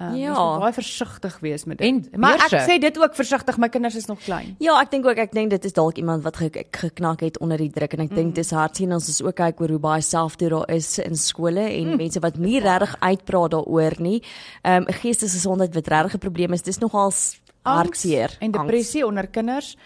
[0.00, 0.32] Um, Ja.
[0.32, 1.88] Jy moet baie versigtig wees met dit.
[1.88, 2.70] En maar ek beurse.
[2.70, 4.56] sê dit ook versigtig, my kinders is nog klein.
[4.58, 7.58] Ja, ek dink ook ek dink dit is dalk iemand wat ge geknak het onder
[7.58, 10.50] die druk en ek dink dis hartseer ons is ook kyk oor hoe baie selfdood
[10.50, 11.96] daar is in skole en mm.
[11.96, 14.22] mense wat nie regtig uitpraat daaroor nie.
[14.62, 16.62] Ehm um, geestesgesondheid wat regtig 'n probleem is.
[16.62, 17.12] Dis nogal
[17.62, 18.36] hartseer.
[18.40, 19.76] en depressie onder kinders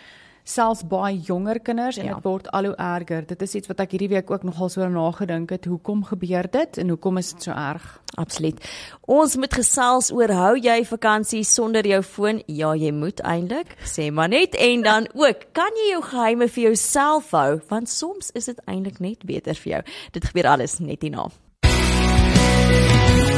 [0.47, 2.15] selfs baie jonger kinders en Ja.
[2.15, 3.27] dit word al hoe erger.
[3.27, 5.65] Dit is iets wat ek hierdie week ook nogal so nagedink het.
[5.67, 8.01] Hoekom gebeur dit en hoekom is dit so erg?
[8.17, 8.61] Absoluut.
[9.07, 12.43] Ons moet gesels oor hou jy vakansie sonder jou foon?
[12.47, 16.63] Ja, jy moet eintlik, sê maar net en dan ook, kan jy jou geheime vir
[16.71, 19.83] jouself hou want soms is dit eintlik net beter vir jou.
[20.13, 21.27] Dit gebeur alles net hierna.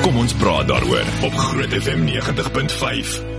[0.03, 3.38] Kom ons praat daaroor op Groot FM 90.5.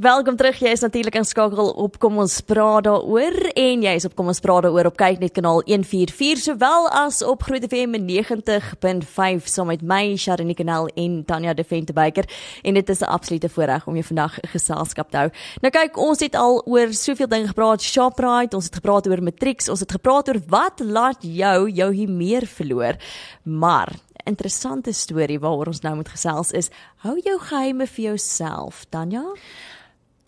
[0.00, 0.56] Welkom terug.
[0.56, 4.38] Jy is natuurlik inskakel op Kom ons praat daaroor en jy is op Kom ons
[4.40, 9.82] praat daaroor op kyk net kanaal 144 sowel as op Groot FM 90.5 saam met
[9.84, 12.24] my Sharon Kanaal en Tanya De Ventebeker
[12.64, 15.28] en dit is 'n absolute voorreg om jou vandag geselskap te hou.
[15.60, 19.68] Nou kyk, ons het al oor soveel dinge gepraat, Shoprite, ons het gepraat oor matrieks,
[19.68, 22.96] ons het gepraat oor wat laat jou jou hier meer verloor.
[23.42, 23.92] Maar
[24.24, 29.24] interessante storie waaroor ons nou moet gesels is hou jou geheime vir jouself, Tanya.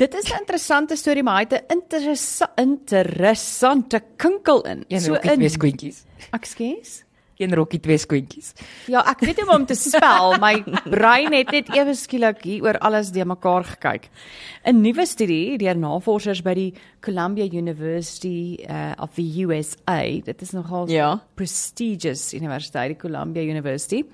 [0.03, 4.85] Dit is 'n interessante storie, maar hy het 'n interessa interessante kinkel in.
[4.89, 6.05] Een so rokkie twee skoentjies.
[6.31, 7.05] Ekskuus.
[7.37, 8.53] Een rokkie twee skoentjies.
[8.87, 10.39] Ja, ek weet nie hoe om te spel.
[10.39, 14.09] My brein het net ewe skielik hier oor alles de mekaar gekyk.
[14.65, 20.21] 'n Nuwe studie deur navorsers by die Columbia University uh, of the USA.
[20.25, 21.23] Dit is nogal Ja.
[21.35, 24.05] prestigious universiteit, die Columbia University.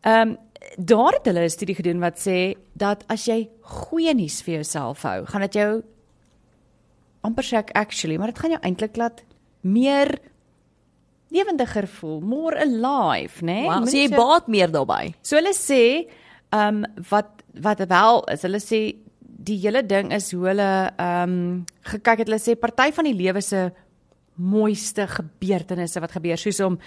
[0.00, 0.38] Ehm um,
[0.76, 5.02] daar het hulle 'n studie gedoen wat sê dat as jy goeie nuus vir jouself
[5.02, 5.82] hou, gaan dit jou
[7.22, 9.24] amper sê ek actually, maar dit gaan jou eintlik laat
[9.60, 10.18] meer
[11.30, 13.64] lewendiger voel, more alive, né?
[13.66, 15.14] Wow, Moenie so jy so- baat meer daarbey.
[15.22, 16.08] So hulle sê,
[16.52, 18.80] ehm um, wat wat wel is, hulle sê
[19.20, 22.28] die hele ding is hoe hulle ehm um, gekyk het.
[22.28, 23.70] Hulle sê party van die lewe se
[24.38, 26.78] mooiste gebeurtenisse wat gebeur soos om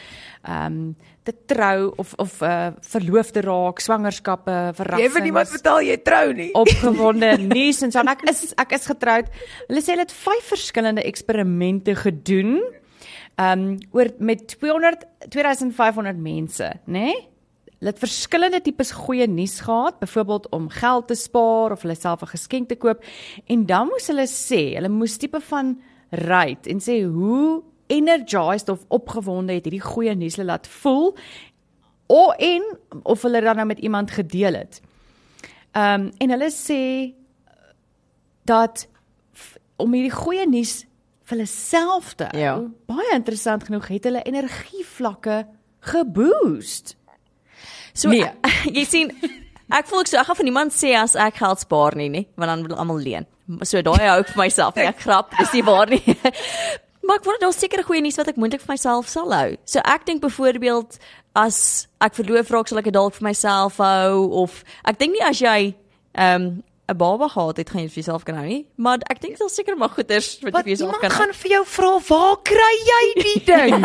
[0.43, 5.51] ehm um, te trou of of uh, verloof te raak, swangerskappe, verrassings.
[5.53, 6.49] vertel jy trou nie.
[6.63, 9.29] opgewonde nuus en so en ek is ek is getroud.
[9.67, 12.57] Hulle sê hulle het vyf verskillende eksperimente gedoen.
[13.41, 17.05] Um oor met 200 2500 mense, nê?
[17.11, 17.27] Nee?
[17.81, 22.21] Hulle het verskillende tipes goeie nuus gehad, byvoorbeeld om geld te spaar of hulle self
[22.21, 23.01] 'n geskenk te koop
[23.45, 28.85] en dan moes hulle sê, hulle moes tipe van rate en sê hoe energized of
[28.87, 31.11] opgewonde het hierdie goeie nuus hulle laat voel
[32.11, 32.63] of en
[33.03, 34.81] of hulle dan nou met iemand gedeel het.
[35.71, 36.79] Ehm um, en hulle sê
[38.45, 38.87] dat
[39.81, 40.81] om hierdie goeie nuus
[41.23, 42.55] vir hulle self te hou, Ja.
[42.91, 45.45] baie interessant genoeg het hulle energievlakke
[45.79, 46.95] geboost.
[47.93, 48.27] So Nee.
[48.77, 49.11] jy sien
[49.71, 52.25] ek voel ek so ek gaan van niemand sê as ek geld spaar nie, nê,
[52.35, 53.25] want dan wil almal leen.
[53.63, 56.03] So daai hou ek vir myself, nie, ek grap, dis nie waar nie.
[57.03, 59.55] Maar ek wonder daar's sekere goeie nuus wat ek moontlik vir myself sal hou.
[59.65, 60.99] So ek dink byvoorbeeld
[61.35, 65.23] as ek verloof raak sal ek dit dalk vir myself hou of ek dink nie
[65.25, 65.73] as jy
[66.13, 66.61] ehm
[66.91, 69.37] 'n baba gehad het gaan jy dit vir jouself kan hou nie, maar ek dink
[69.39, 71.19] daar's seker maar goeders wat jy Wat vir jouself kan hou.
[71.19, 73.81] gaan vir jou vra, "Waar kry jy die ding?"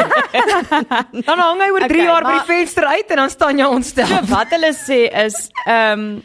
[1.27, 3.59] dan hang hy oor 3 Okay, jaar by maar- die venster uit en dan staan
[3.59, 4.07] jy ontstel.
[4.07, 6.23] So wat hulle sê is ehm um,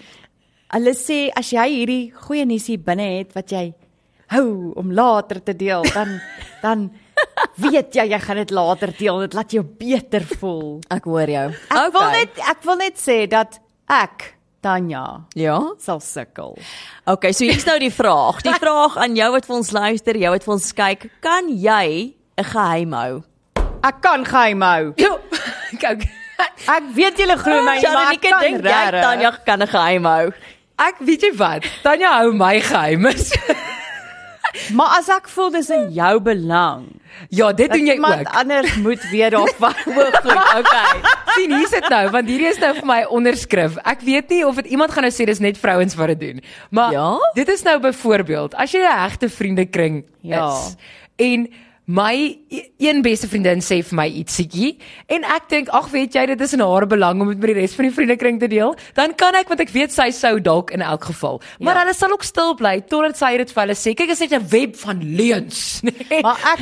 [0.71, 3.71] hulle sê as jy hierdie goeie nuus hier binne het wat jy
[4.31, 6.19] hou om later te deel, dan
[6.65, 6.89] dan
[7.61, 9.23] weet jy jy gaan dit later deel.
[9.25, 10.79] Dit laat jou beter voel.
[10.93, 11.47] Ek hoor jou.
[11.69, 13.59] Ek wil net ek wil net sê dat
[13.91, 15.57] ek Tanya ja.
[15.81, 16.53] sal sukkel.
[17.09, 18.43] Okay, so hier's nou die vraag.
[18.45, 22.13] Die vraag aan jou wat vir ons luister, jou wat vir ons kyk, kan jy
[22.13, 23.23] 'n geheim hou?
[23.81, 24.93] Ek kan geheim hou.
[25.01, 25.17] Jo.
[25.81, 26.05] Kyk.
[26.69, 29.01] Ek weet julle glo my maar ek kan dink jy.
[29.01, 30.29] Tanya kan 'n geheim hou.
[30.81, 31.65] Ek weet jy wat?
[31.83, 33.31] Tanya hou my geheimes.
[34.75, 36.89] Maar as ek voel dis in jou belang.
[37.31, 38.27] ja, dit doen jy ook.
[38.35, 39.73] anders moet weet daarvan.
[40.59, 40.99] Okay.
[41.37, 43.77] sien hier sit nou want hierdie is nou vir my onderskrif.
[43.87, 46.41] Ek weet nie of dit iemand gaan nou sê dis net vrouens wat dit doen.
[46.69, 47.07] Maar Ja?
[47.35, 50.51] dit is nou byvoorbeeld as jy 'n hegte vriendekring Ja.
[50.51, 50.75] is
[51.15, 51.47] en
[51.91, 52.13] my
[52.49, 54.77] e- een beste vriendin sê vir my ietsiekie
[55.11, 57.57] en ek dink ag weet jy dit is in haar belang om dit met die
[57.59, 60.71] res van die vriendekring te deel, dan kan ek want ek weet sy sou dalk
[60.71, 61.41] in elk geval.
[61.59, 61.81] Maar Ja.
[61.83, 63.93] hulle sal ook stil bly totdat sy dit vir hulle sê.
[63.95, 65.81] Kyk, is net 'n web van leuns.
[65.83, 66.21] Nee.
[66.21, 66.59] Maar ek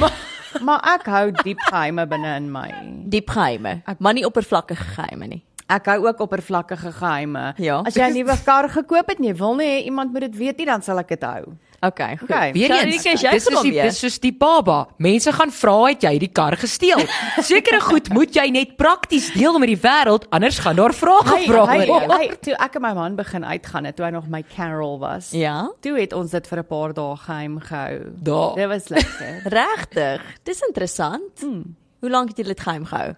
[0.65, 2.69] maar ek hou diep geheime binne in my.
[3.09, 5.43] Diep geheime, maar nie oppervlakkige geheime nie.
[5.69, 7.53] Ek hou ook oppervlakkige geheime.
[7.61, 7.81] Ja.
[7.85, 10.57] As jy 'n nuwe kar gekoop het en jy wil nie iemand moet dit weet
[10.57, 11.53] nie, dan sal ek dit hou.
[11.79, 12.29] Okay, goed.
[12.29, 12.51] Okay.
[12.51, 14.87] Weer eens, is dis soos die dis soos die baba.
[14.97, 16.99] Mense gaan vra het jy die kar gesteel.
[17.51, 21.63] Sekere goed moet jy net prakties deel met die wêreld, anders gaan daar vrae gevra
[21.85, 22.11] word.
[22.17, 25.31] hy, toe ek en my man begin uitgaan het, toe hy nog my Carol was.
[25.31, 25.69] Ja.
[25.79, 27.97] Toe het ons dit vir 'n paar dae geheim gehou.
[28.17, 28.55] Daar.
[28.55, 29.41] Dit was lekker.
[29.59, 30.21] Regtig.
[30.43, 31.39] Dis interessant.
[31.39, 31.75] Hmm.
[31.99, 33.15] Hoe lank het jy dit geheim gehou?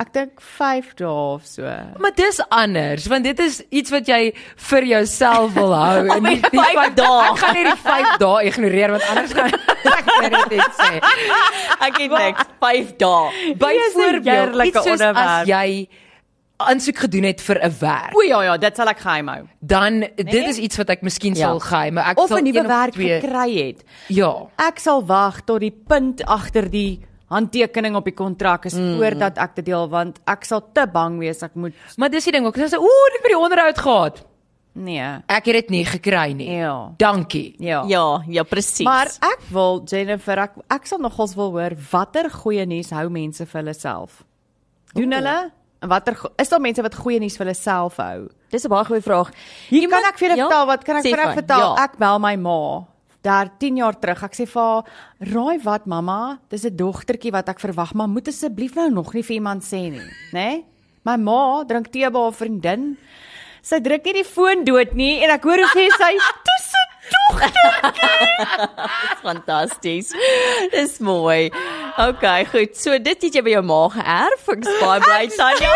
[0.00, 1.62] Ek dink 5 dae of so.
[2.00, 4.32] Maar dis anders, want dit is iets wat jy
[4.70, 7.18] vir jouself wil hou en nie die vyf 5 dae.
[7.28, 9.52] Ek gaan nie die 5 dae ignoreer want anders gaan
[9.98, 10.90] ek dit net sê.
[11.84, 13.54] Ek het niks 5 dae.
[13.60, 15.46] Byvoorbeeld, iets soos as onderwerp.
[15.52, 15.88] jy
[16.64, 19.42] aansoek gedoen het vir 'n werk, O ja ja, dit sal ek geheim hou.
[19.60, 21.48] dan dit is iets wat ek miskien Ja.
[21.50, 23.84] sal geheim, maar ek Of sal 'n nuwe werk twee- gekry het.
[24.08, 24.46] Ja.
[24.58, 27.00] Ek sal wag tot die punt agter die
[27.34, 28.94] handtekening op die kontrak is mm.
[29.00, 32.32] voordat ek dit deel want ek sal te bang wees ek moet Maar dis die
[32.36, 32.56] ding ook.
[32.56, 34.22] Ek sê ooh, dit het by die onderhoud gehad.
[34.74, 35.08] nee.
[35.30, 36.48] Ek het dit nie gekry nie.
[36.50, 36.92] Ja.
[36.98, 37.54] Dankie.
[37.62, 37.84] Ja.
[37.86, 38.84] Ja, ja presies.
[38.86, 43.46] Maar ek wil Jennifer, ek ek sal nogals wil hoor watter goeie nuus hou mense
[43.46, 44.24] vir hulle self.
[44.94, 45.18] Doen Oeh.
[45.20, 45.36] hulle?
[45.84, 48.28] En watter is daar mense wat goeie nuus vir hulle self hou?
[48.54, 49.30] dis 'n baie goeie vraag.
[49.68, 50.46] Hier kan ek vir julle Ja?
[50.48, 51.58] vertel wat kan ek Sê vir julle van, vertel?
[51.76, 51.84] ja.
[51.84, 52.86] Ek bel my ma
[53.24, 54.22] daar 10 jaar terug.
[54.22, 54.84] Ek sê vir haar,
[55.20, 59.22] "Raai wat mamma, dis 'n dogtertjie wat ek verwag, maar moet asseblief nou nog nie
[59.22, 60.00] vir iemand sê nie,
[60.32, 60.48] né?
[60.50, 60.64] Nee?
[61.04, 62.96] My ma drink tee by haar vriendin.
[63.62, 66.12] Sy druk nie die foon dood nie en ek hoor hoe sê sy,
[66.46, 66.53] "Dis 'n
[67.32, 70.10] Dis fantasties.
[70.72, 71.50] Dis mooi.
[71.98, 72.76] Okay, goed.
[72.76, 74.48] So dit het jy by jou ma geërf.
[74.54, 75.72] Ek is baie bly Tanya.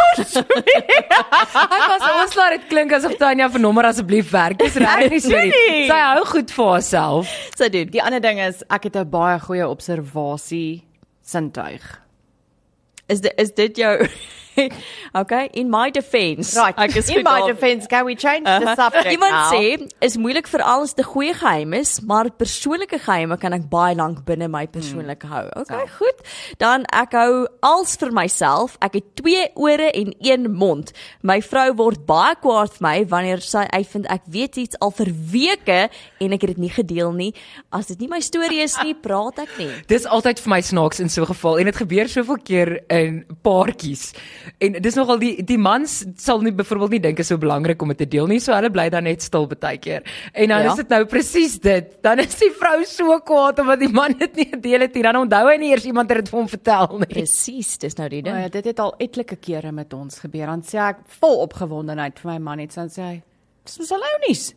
[1.62, 4.58] Ek was ons laat dit klink asof Tanya vir nommer asseblief werk.
[4.60, 5.86] Dis regtig nie so nie.
[5.90, 7.32] Sy hou goed vir haarself.
[7.56, 7.88] So doen.
[7.94, 10.84] Die ander ding is ek het 'n baie goeie observasie
[11.22, 11.82] sintuig.
[13.08, 13.94] Is dit is dit jou
[15.22, 16.54] Okay, in my defense.
[16.58, 16.74] Right.
[16.78, 17.46] Ek is In my daar.
[17.54, 18.74] defense, can we change the Uh-huh.
[18.76, 19.52] subject Iemand now?
[19.52, 23.94] sê is moeilik vir alles te goeie geheim is, maar persoonlike geheime kan ek baie
[23.96, 25.46] lank binne my persoonlike hou.
[25.56, 25.96] Okay, So.
[25.98, 26.22] goed.
[26.58, 28.76] Dan ek hou als vir myself.
[28.82, 30.92] Ek het twee ore en een mond.
[31.22, 35.08] My vrou word baie kwaad vir my wanneer sy uitvind ek weet iets al vir
[35.32, 35.88] weke
[36.20, 37.34] en ek het dit nie gedeel nie.
[37.72, 39.70] As dit nie my storie is nie, praat ek nie.
[39.88, 43.24] Dis altyd vir my snaaks in so 'n geval en dit gebeur soveel keer in
[43.42, 44.12] paartjies.
[44.58, 47.88] En dis nogal die die mans sal nie byvoorbeeld nie dink is so belangrik om
[47.88, 50.02] dit te deel nie, so hulle bly dan net stil baie keer.
[50.34, 50.70] En dan Ja.
[50.70, 52.02] is dit nou presies dit.
[52.02, 55.02] Dan is die vrou so kwaad omdat die man dit nie gedeel het nie.
[55.02, 57.06] Dan onthou hy nie eers iemand het dit vir hom vertel nie.
[57.06, 58.36] Presies, dis nou die ding.
[58.36, 60.46] ja, dit het al etlike kere met ons gebeur.
[60.46, 63.22] Dan sê ek vol opgewondenheid vir my man net dan sê hy,
[63.64, 64.54] "Dis mos alou nuus."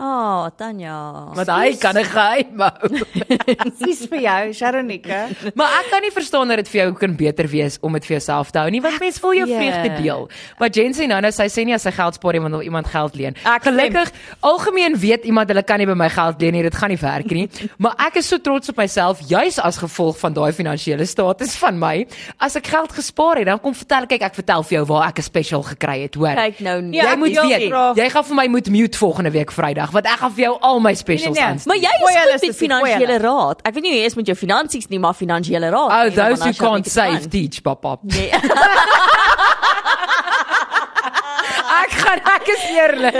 [0.00, 1.26] Ah, oh, Tanya.
[1.34, 2.88] Want hy kan 'n geheim hou.
[3.82, 5.26] Dis vir jou, Sharonika.
[5.58, 8.14] Maar ek kan nie verstaan dat dit vir jou kan beter wees om dit vir
[8.18, 9.58] jouself te hou nie, want mens wil jou weet.
[9.58, 10.28] vreugde deel.
[10.58, 12.62] Maar Jen sê nou nou sy sê nie as sy geld spaar nie want wil
[12.62, 13.34] iemand geld leen.
[13.42, 16.90] Ek Gelukkig algemeen weet iemand hulle kan nie by my geld leen nie, dit gaan
[16.94, 17.48] nie werk nie.
[17.82, 21.78] Maar ek is so trots op myself juis as gevolg van daai finansiële status van
[21.78, 22.06] my.
[22.38, 25.18] As ek geld gespaar het, dan kom vertel kyk ek vertel vir jou waar ek
[25.18, 26.34] 'n special gekry het, hoor.
[26.38, 27.02] Kyk nou nie.
[27.02, 30.18] jy moet wil weet, jy gaan vir my moet mute volgende week Vrydag want ek
[30.22, 31.52] gaan vir jou al my specials Nee, nee, nee.
[31.52, 31.72] aanstuur.
[31.72, 33.62] Maar jy is hulle, goed met finansiële raad.
[33.62, 35.90] Ek weet nie hoe jy is met jou finansies nie, maar finansiële raad.
[35.90, 38.00] Oh, jy, those who can't save teach, pap pap.
[38.08, 38.18] kan.
[38.18, 38.30] Nee.
[41.78, 43.18] Ek gaan ek is eerlik.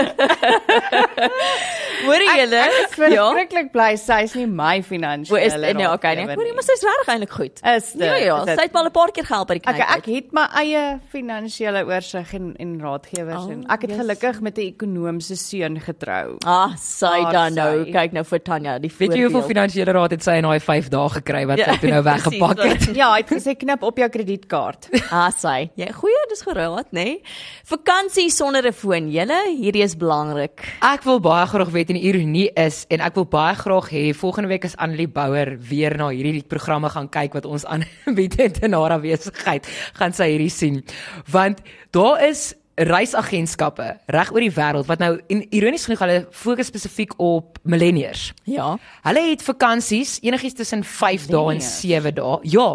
[2.09, 2.61] Hoor jy julle?
[2.63, 5.35] Ek is verskriklik bly sy is nie my finansiële.
[5.35, 5.77] Hoe is dit?
[5.79, 6.57] Nee, okay, raadgewer Hoor jy, nie.
[6.59, 7.63] maar sy's regtig eintlik goed.
[7.75, 8.05] Is dit?
[8.07, 8.55] Ja ja, dit?
[8.59, 9.97] sy het maar 'n paar keer gehelp by die Okay, knyp.
[9.99, 13.99] ek het my eie finansiële oorsig en en raadgewers Oh, en ek het yes.
[14.01, 16.37] gelukkig met 'n ekonomiese seun getrou.
[16.47, 17.85] Ah, sy Daar dan nou.
[17.85, 17.91] sy.
[17.93, 20.89] Kyk nou vir Tanya, die Weet jy hoeveel finansiële raad het sy in daai 5
[20.89, 22.97] dae gekry wat sy Ja, toe nou weggepak het?
[22.97, 24.89] Ja, hy het gesê knip op jou kredietkaart.
[25.11, 25.71] Ah, sy.
[25.77, 27.05] Ja, goeie, dis geraad, nê?
[27.05, 27.23] Nee?
[27.65, 29.11] Vakansie sonder 'n foon.
[29.11, 30.63] Julle, hierdie is belangrik.
[30.83, 34.15] Ek wil baie graag weet en die ironie is en ek wil baie graag hê
[34.15, 38.63] volgende week as Annelie Bouwer weer na hierdie programme gaan kyk wat ons aanbied het
[38.63, 40.85] in haar afwesigheid, gaan sy hierdie sien.
[41.31, 46.71] Want daar is reisagentskappe reg oor die wêreld wat nou en ironies genoeg hulle fokus
[46.71, 48.33] spesifiek op millennials.
[48.47, 48.77] Ja.
[49.03, 51.81] Hulle het vakansies enigiets tussen 5 dae en Millennials.
[51.81, 52.39] 7 dae.
[52.43, 52.69] Ja,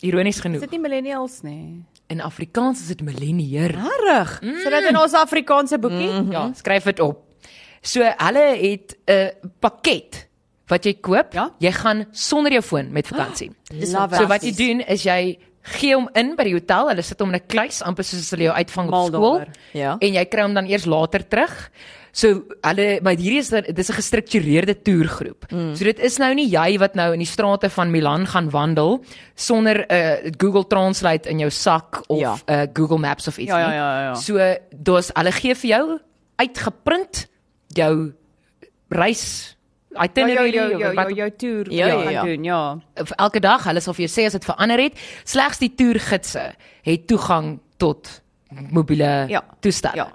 [0.00, 0.62] ironies genoeg.
[0.62, 1.84] Is dit nie millennials nie?
[2.12, 3.70] In Afrikaans is dit millennier.
[3.70, 4.40] Regtig?
[4.42, 4.58] Mm.
[4.62, 6.10] So dit in ons Afrikaanse boekie?
[6.10, 6.32] Mm.
[6.32, 7.22] Ja, skryf dit op.
[7.82, 10.28] So hulle het 'n pakket
[10.68, 11.50] wat jy koop, Ja.
[11.58, 13.50] jy gaan sonder jou foon met vakansie.
[13.92, 16.88] Love So wat jy doen is jy gee hom in by die hotel.
[16.88, 19.44] Hulle sit hom in 'n kluis amper soos hulle jou uitvang op skool.
[19.72, 19.96] Ja.
[19.98, 21.70] En jy kry hom dan eers later terug.
[22.14, 22.28] So
[22.62, 25.50] hulle maar hierdie is dit is 'n gestruktureerde toergroep.
[25.50, 25.74] Mm.
[25.74, 29.04] So dit is nou nie jy wat nou in die strate van Milan gaan wandel
[29.34, 32.36] sonder 'n uh, Google Translate in jou sak of 'n Ja.
[32.48, 33.74] uh, Google Maps of iets Ja, ja, nie.
[33.76, 34.14] ja, ja.
[34.14, 34.38] So
[34.82, 35.98] daar's hulle gee vir jou
[36.38, 37.26] uitgeprint
[37.74, 38.12] jou
[38.90, 39.56] reis
[39.94, 42.22] Ja, jou itinerary jou of jou wat jou, jou toer Ja, ja, ja, ja, ja.
[42.24, 42.78] doen, ja.
[43.18, 47.06] elke dag, hulle sal vir jou sê as dit verander het, slegs die toergidse het
[47.06, 48.22] toegang tot
[48.70, 49.96] mobiele Ja, toestelle.
[49.96, 50.08] ja.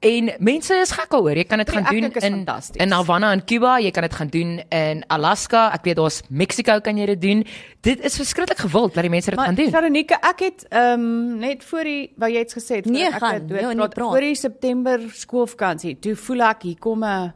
[0.00, 1.36] En mense is gek daaroor.
[1.36, 2.46] Jy kan dit Nee, gaan doen in
[2.80, 5.66] in Havana in Cuba, jy kan dit gaan doen in Alaska.
[5.74, 7.44] Ek weet daar's Mexico kan jy dit doen.
[7.84, 9.70] Dit is verskriklik gewild dat die mense dit gaan doen.
[9.70, 13.18] Veronica, ek het ehm um, net voor die wat jy het gesê het, Nee, ek
[13.20, 13.34] gaan.
[13.34, 14.08] het dood Ja, nee, praat, praat.
[14.08, 17.32] voor die September skoolvakansie, toe voel ek hier kom 'n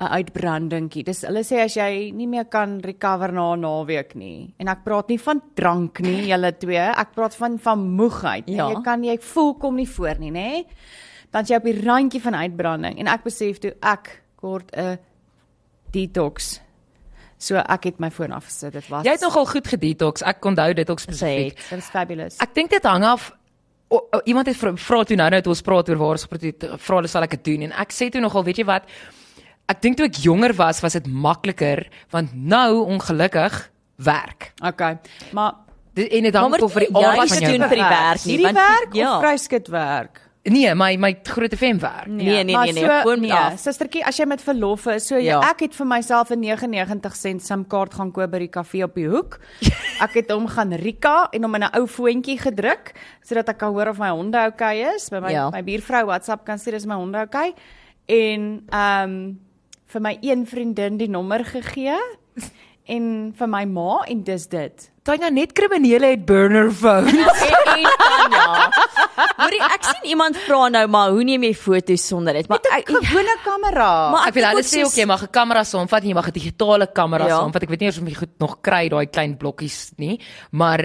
[0.00, 1.04] 'n uitbrandingkie.
[1.04, 4.54] Dis hulle sê as jy nie meer kan recover na 'n naweek nie.
[4.58, 6.78] En ek praat nie van drank nie, julle twee.
[6.78, 8.44] Ek praat van van moegheid.
[8.48, 8.54] Ja.
[8.56, 8.68] Ja.
[8.74, 10.64] Jy kan jy voel kom nie voor nie, nê?
[11.36, 14.96] Dan jy op die randjie van uitbranding en ek besef toe ek kort 'n
[15.92, 16.60] detox.
[17.38, 18.72] So ek het my foon afgesit.
[18.72, 20.22] Dit was Jy het nogal goed gedetox.
[20.24, 21.56] Ek onthou dit ook spesifiek.
[21.56, 22.38] Dit was fabulous.
[22.40, 23.32] Ek dink dit hang af
[23.88, 26.42] o, o, iemand het vra vra toe nou net ons praat oor waar ons gepraat
[26.42, 28.82] het, vra hulle sal ek dit doen en ek sê toe nogal weet jy wat
[29.68, 34.98] ek dink toe ek jonger was was dit makliker want nou ongelukkig werk Okay.
[35.32, 35.54] Maar
[35.94, 38.24] Dit- en dit hang ook vir die jy aard van doen jou vir die werk
[38.24, 39.14] nie, Hierdie want- werk ja.
[39.14, 40.20] of kruiskit werk?
[40.50, 43.58] Nee my my groot FM werk Nee, nee, maar nee, nee, so, gewoon nee, af.
[43.58, 45.40] Sustertjie, as jy met verlof is, so Ja.
[45.40, 45.50] ja.
[45.50, 49.08] ek het vir myself 'n 99 sent SIM-kaart gaan koop by die kafee op die
[49.08, 49.38] hoek.
[50.04, 53.72] Ek het hom gaan Rika en hom in 'n ou foontjie gedruk sodat ek kan
[53.72, 55.08] hoor of my honde oukei is.
[55.08, 55.32] By my Ja.
[55.32, 55.50] ja.
[55.50, 57.54] my buurvrou WhatsApp kan sê dis my honde oukei.
[58.06, 59.40] En ehm um,
[59.86, 61.96] vir my een vriendin die nommer gegee
[62.96, 64.90] en vir my ma en dis dit.
[65.06, 68.70] Tanya net kriminele het burner phones en Tanya.
[69.38, 72.48] Hoorie, ek sien iemand vra nou maar hoe neem jy foto's sonder dit?
[72.50, 73.88] Maar ek, Gewone kamera.
[74.10, 76.32] Maar ek weet dink hulle sê jy mag 'n kamera saamvat en jy mag 'n
[76.34, 77.38] digitale kamera Ja.
[77.38, 80.18] saamvat ek weet nie eers of jy goed nog kry daai klein blokkies nie
[80.50, 80.80] maar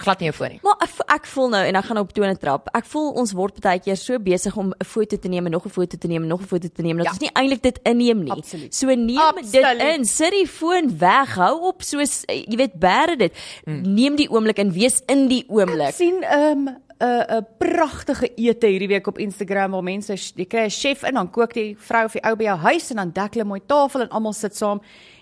[0.00, 0.76] glad nie jou foon nie Maar
[1.16, 2.68] ek, voel nou en ek gaan op tone trap.
[2.74, 5.66] Ek voel ons word baie keer so besig om 'n foto te neem en nog
[5.66, 7.10] 'n foto te neem en nog 'n foto te neem dat Ja.
[7.12, 8.32] ons nie eintlik dit inneem nie.
[8.32, 8.74] Absoluut.
[8.74, 9.52] So neem Absoluut.
[9.52, 10.04] dit in.
[10.04, 11.34] Sit die foon weg.
[11.34, 13.32] Hou op soos eh, jy weet bære dit.
[13.66, 15.94] Neem die oomblik en wees in die Ek oomblik.
[15.94, 16.68] sien 'n um,
[17.00, 21.14] 'n 'n pragtige ete hierdie week op Instagram waar mense jy kry 'n chef in
[21.14, 23.60] dan kook die vrou of die ou by jou huis en dan dek hulle mooi
[23.66, 24.80] tafel en almal sit saam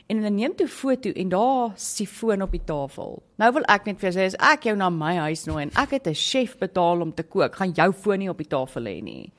[0.09, 3.19] en hulle neem toe foto en daar is die foon op die tafel.
[3.41, 5.73] Nou wil ek net vir jou sê as ek jou na my huis nooi en
[5.77, 8.85] ek het 'n chef betaal om te kook, gaan jou foon nie op die tafel
[8.85, 9.33] hê nie.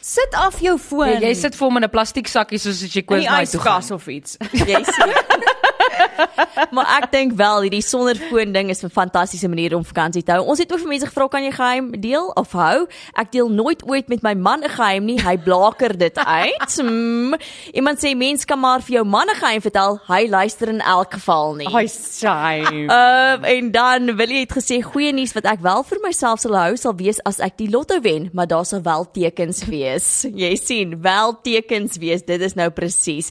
[0.00, 1.08] Sit af jou foon.
[1.08, 3.60] ja, jy sit vir hom in 'n plastiek sakkie soos as jy die na toe
[3.60, 4.36] gaan of iets.
[4.52, 5.53] Jy sien.
[6.74, 10.32] maar ek dink wel hierdie sonder foon ding is 'n fantastiese manier om vakansie te
[10.32, 10.44] hou.
[10.44, 12.86] Ons het ook vir mense gevra kan jy geheim deel of hou?
[13.14, 15.20] Ek deel nooit ooit met my man 'n geheim nie.
[15.20, 16.72] Hy blaker dit uit.
[16.84, 17.34] Mm.
[17.72, 20.00] Iemand sê mens kan maar vir jou man 'n geheim vertel.
[20.06, 21.68] Hy luister in elk geval nie.
[21.68, 22.86] Hy shame.
[22.98, 26.56] Ehm en dan wil jy het gesê goeie nuus wat ek wel vir myself sal
[26.56, 30.26] hou sal wees as ek die lotto wen, maar daar sal wel tekens wees.
[30.34, 32.22] Jy sien, wel tekens wees.
[32.22, 33.30] Dit is nou presies.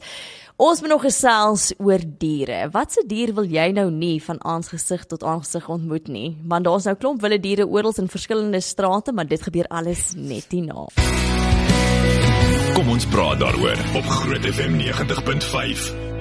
[0.64, 2.70] Ons moet nog gesels oor diere.
[2.72, 6.38] Watse dier wil jy nou nie van aangesig tot aangesig ontmoet nie?
[6.48, 10.56] Want daar's nou klomp wilde diere oral in verskillende strate, maar dit gebeur alles net
[10.56, 10.88] hierna.
[12.80, 16.13] Kom ons praat daaroor op Groot FM 90.5.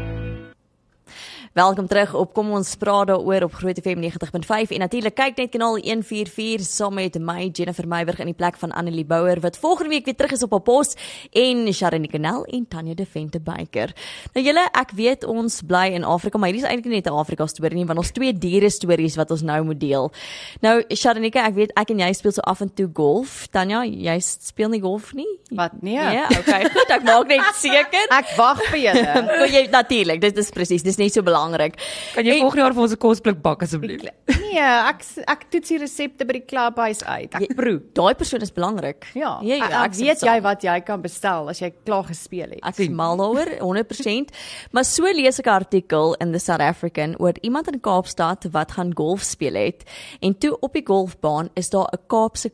[1.53, 5.51] Welkom terug op Kom ons praat daaroor op Groot FM 90.5 en natuurlik kyk net
[5.53, 9.93] kanaal 144 saam met my Jennifer Meiburg in die plek van Annelie Bouwer wat volgende
[9.93, 10.95] week weer terug is op haar pos
[11.37, 13.93] en Sharon Kanel en Tanya de Vente Beyker.
[14.33, 17.47] Nou julle, ek weet ons bly in Afrika, maar hierdie is eintlik net 'n Afrika
[17.47, 20.11] storie nie want ons twee diere stories wat ons nou moet deel.
[20.62, 23.47] Nou Sharon, ek weet ek en jy speel so af en toe golf.
[23.51, 25.29] Tanya, jy speel nie golf nie?
[25.51, 26.01] Wat nee?
[26.01, 28.09] Ja, okay, goed, ek maak net seker.
[28.23, 29.37] Ek wag vir julle.
[29.53, 31.41] Jy natuurlik, dit is presies, dis net so belangrik.
[32.14, 34.02] Kan jy volgende jaar vir ons 'n kosblik bak asseblief
[34.52, 37.35] Nee, ek ek toets die resepte by die klubhuis uit.
[37.35, 37.81] Ek proe.
[37.96, 39.07] Daai persoon is belangrik.
[39.14, 42.50] Ja, ja, ek, ja ek weet jy wat jy kan bestel as jy klaar gespeel
[42.50, 42.62] het.
[42.62, 44.33] Ek is mal daaroor 100%.
[44.72, 48.72] Maar so lees ek 'n artikel in the South African oor iemand in Kaapstad wat
[48.72, 49.84] gaan golf speel het
[50.20, 52.51] en toe op die golfbaan is daar 'n Kaapse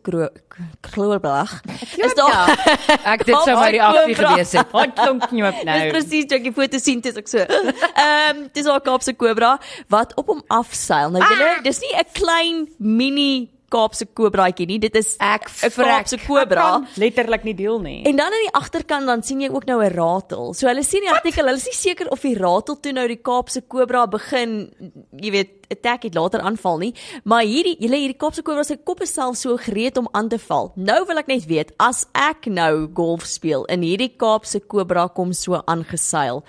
[0.81, 1.63] kloorblag.
[1.97, 2.49] Is daar
[3.15, 5.79] ek dit sou my reaksie gewees het Wat klink nie op nou?
[5.79, 7.39] Dis presies toe ek die foto sien, dis ek so.
[7.39, 9.59] Ehm, dis 'n Kaapse kobra
[9.89, 11.11] wat op hom afseil.
[11.11, 14.79] Nou julle, dis nie 'n klein mini Kaapse kobraatjie nie.
[14.79, 15.69] Dit is 'n.
[15.85, 16.81] Kaapse kobra.
[16.97, 18.03] Letterlik nie deel nie.
[18.05, 20.55] En dan aan die agterkant dan sien jy ook nou 'n ratel.
[20.55, 23.21] So hulle sien die artikel, hulle is nie seker of die ratel toe nou die
[23.21, 24.73] Kaapse kobra begin,
[25.13, 29.03] jy weet, attack het later aanval nie, maar hierdie julle hierdie Kaapse kobra se kop
[29.03, 30.73] is self so gereed om aan te val.
[30.77, 35.33] Nou wil ek net weet, as ek nou golf speel en hierdie Kaapse kobra kom
[35.33, 36.43] so aangeseil,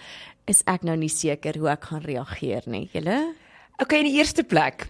[0.49, 2.87] is ek nou nie seker hoe ek gaan reageer nie.
[2.93, 3.19] Julle?
[3.79, 4.87] Okay, in die eerste plek.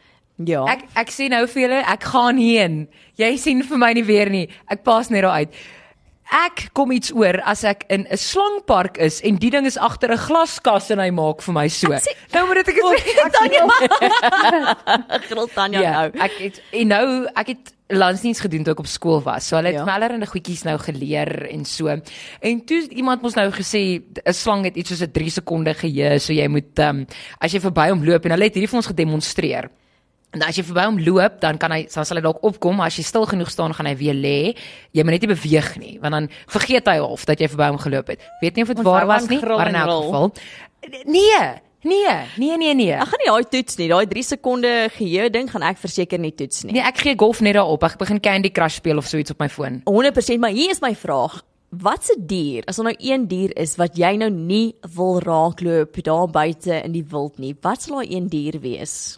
[0.47, 0.63] Ja.
[0.71, 2.79] Ek ek sê nou vir julle, ek gaan heen.
[3.19, 4.45] Jy sien vir my nie weer nie.
[4.71, 5.57] Ek pas net daar uit.
[6.31, 10.11] Ek kom iets oor as ek in 'n slangpark is en die ding is agter
[10.13, 11.87] 'n glaskas en hy maak vir my so.
[11.89, 13.29] sê- Nou moet ek dit sê.
[13.39, 13.65] Tanya.
[15.27, 16.11] Gril Tanya Ja, nou.
[16.21, 19.47] ek het en nou ek het landsdiens gedoen toe ek op skool was.
[19.47, 19.85] So hulle het Ja.
[19.85, 19.95] ja.
[19.95, 21.87] allerlei goedjies nou geleer en so.
[21.87, 25.73] En toe het iemand mos nou gesê 'n slang het iets soos 'n 3 sekonde
[25.73, 27.07] geheue, so jy moet ehm um,
[27.41, 29.69] as jy verby hom loop en hulle het hierdie vir ons gedemonstreer.
[30.29, 32.91] En as jy verby hom loop, dan kan hy dan sal hy dalk opkom, maar
[32.91, 34.35] as jy stil genoeg staan, gaan hy weer lê.
[34.93, 37.79] Jy moet net nie beweeg nie, want dan vergeet hy half dat jy verby hom
[37.81, 38.27] geloop het.
[38.43, 40.29] Weet nie of dit waar was nie, maar in elk geval.
[41.09, 41.39] Nee,
[41.81, 42.93] nee, nee, nee, nee.
[42.93, 43.87] Ek gaan nie daai toets nie.
[43.89, 46.75] Daai 3 sekonde geheue ding gaan ek verseker nie toets nie.
[46.77, 47.87] Nee, ek gee golf net daarop.
[47.89, 49.81] Ek begin Candy Crush speel of so iets op my foon.
[49.89, 51.39] 100%, maar hier is my vraag.
[51.69, 55.97] Wat se dier, as daar nou een dier is wat jy nou nie wil raakloop
[56.05, 59.17] daar buite in die wild nie, wat sal daai een dier wees?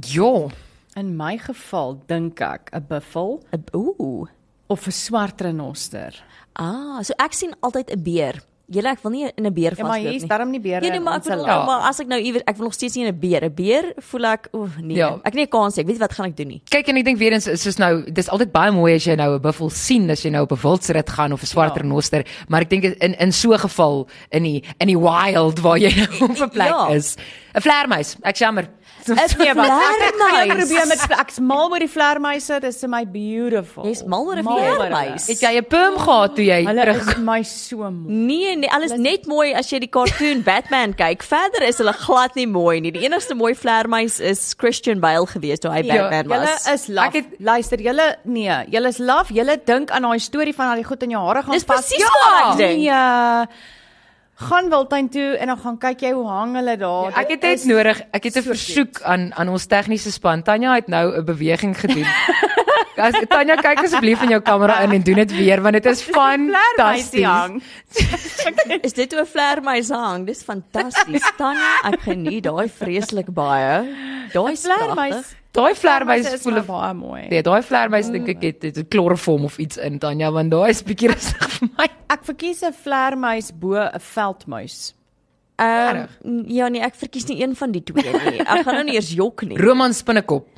[0.00, 0.48] Ja.
[0.96, 4.26] In my geval dink ek 'n buffel 'n Ooh.
[4.66, 6.14] of 'n swart renoster.
[6.54, 8.42] Ah, so ek sien altyd 'n beer.
[8.66, 10.46] Julle ek wil nie in 'n beer Ja, maar vasloop hier is nie.
[10.50, 11.66] nie beere Ja, nee, maar ek bedoel, land.
[11.66, 13.44] maar as ek nou iewers ek wil nog steeds nie in 'n beer.
[13.44, 14.96] 'n Beer voel ek, oef, nee.
[14.96, 15.14] Ja.
[15.16, 15.82] Ek het nie 'n kans nie.
[15.82, 16.62] Ek weet nie wat gaan ek doen nie.
[16.70, 19.14] Kyk en ek dink weer eens is soos nou dis altyd baie mooi as jy
[19.16, 21.82] nou 'n buffel sien as jy nou op 'n wildrit gaan of 'n swart Ja.
[21.82, 25.76] renoster, maar ek dink in in so 'n geval in die in die wild waar
[25.78, 26.88] jy nou op 'n plek Ja.
[26.88, 27.16] is.
[27.54, 28.16] 'n Vleermuis.
[28.22, 28.68] Ek jammer.
[29.06, 32.88] Is Nee, maar ek het geen probleem met ek's mal oor die vleermuise, dis vir
[32.88, 33.84] my beautiful.
[33.84, 35.26] Jy's mal oor 'n vleermuis.
[35.28, 38.14] Het jy 'n perm gehad toe jy Hulle terug is my so mooi.
[38.14, 41.22] Nee, nee, alles net mooi as jy die cartoon Batman kyk.
[41.22, 42.90] Verder is hulle glad nie mooi nie.
[42.92, 46.66] Die enigste mooi vleermuis is Christian Bale gewees toe hy Ja, Batman Julle was.
[46.66, 47.06] is laf.
[47.06, 49.28] Ek het- Luister, julle nee, julle is laf.
[49.30, 51.76] Julle dink aan daai storie van al die goed in jou hare gaan Dis vas.
[51.86, 52.78] presies ja, wat ek dink.
[52.80, 53.46] Nee.
[54.36, 57.10] Gaan Wildtuin toe en dan gaan kyk jy hoe hang hulle daar.
[57.12, 58.00] Ja, Ek het Dit nodig.
[58.12, 60.42] Ek het 'n so versoek aan aan ons tegniese span.
[60.42, 62.04] Tanya het nou 'n beweging gedoen.
[62.96, 66.02] As Tanya kyk asseblief in jou kamera in en doen dit weer want dit is
[66.06, 68.82] vleermuisie fantasties.
[68.86, 70.26] Is dit hoe 'n vleermuis hang?
[70.26, 71.24] Dis fantasties.
[71.36, 73.82] Tanya, ek geniet daai vreeslik baie.
[74.32, 75.34] Daai is Vleermuis.
[75.54, 77.26] Daai vleermuis voel baie mooi.
[77.30, 80.70] Nee, daai vleermuis dink ek het het 'n kloroform of iets in Tanya want daai
[80.70, 81.88] is bietjie rustig vir my.
[82.08, 84.94] Ek verkies 'n vleermuis bo 'n veldmuis.
[85.58, 86.06] Ehm
[86.46, 88.40] ja nee, ek verkies nie een van die twee nie.
[88.40, 89.56] Ek gaan nou nie eers jok nie.
[89.58, 90.48] Roman spinnekop.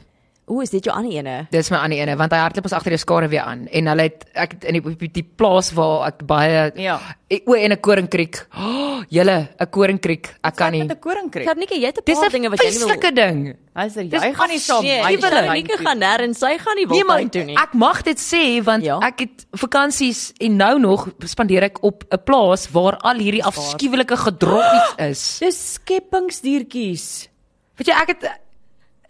[0.48, 1.48] O, is dit jou ander ene?
[1.50, 4.02] Dis my ander ene want hy hardloop ons agter die skare weer aan en hulle
[4.02, 7.00] het ek het in die, die, plaas waar ek baie Ja.
[7.28, 8.46] Ek- o en 'n koringkriek.
[8.54, 10.28] Oh, julle, 'n koringkriek.
[10.44, 10.84] Ek kan nie.
[10.84, 11.46] Met 'n koringkriek.
[11.46, 12.86] Karnike, jy het 'n Dis paar 'n dinge wat jy nie wil.
[12.88, 13.56] vleislike ding.
[13.74, 15.30] Luister, Dis jy gaan nie saam Nee, my jy wil
[15.66, 15.84] toe.
[15.84, 17.56] gaan nêrens, sy gaan nie Nee, wil maar tuin toe nie.
[17.56, 18.98] ek mag dit sê want Ja.
[19.00, 19.06] ja.
[19.08, 24.16] ek het vakansies en nou nog spandeer ek op 'n plaas waar al hierdie afskuwelike
[24.16, 25.38] gedroggies is.
[25.40, 27.28] Dis skepingsdiertjies.
[27.76, 28.30] Weet jy, ek het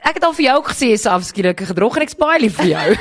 [0.05, 2.57] ek het al vir jou ook gesê is 'n afskuwelike gedrog en ek's baie lief
[2.57, 2.94] vir jou.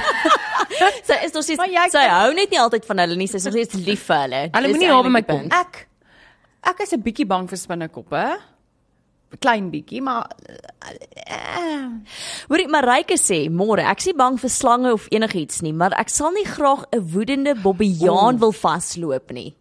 [1.07, 3.27] Sy is nog steeds Maar jy sy kan- hou net nie altyd van hulle nie,
[3.27, 4.49] sy is nog steeds lief vir hulle.
[4.51, 5.47] Hulle moenie naby eintlik my kom.
[5.51, 5.87] Ek
[6.63, 8.37] ek is 'n bietjie bang vir spinnekoppe.
[9.39, 11.89] Klein bietjie, maar uh,
[12.47, 16.09] Hoorie, Mareike sê, "Môre, ek is nie bang vir slange of enigiets nie, maar ek
[16.09, 19.53] sal nie graag 'n woedende bobbejaan wil vasloop nie."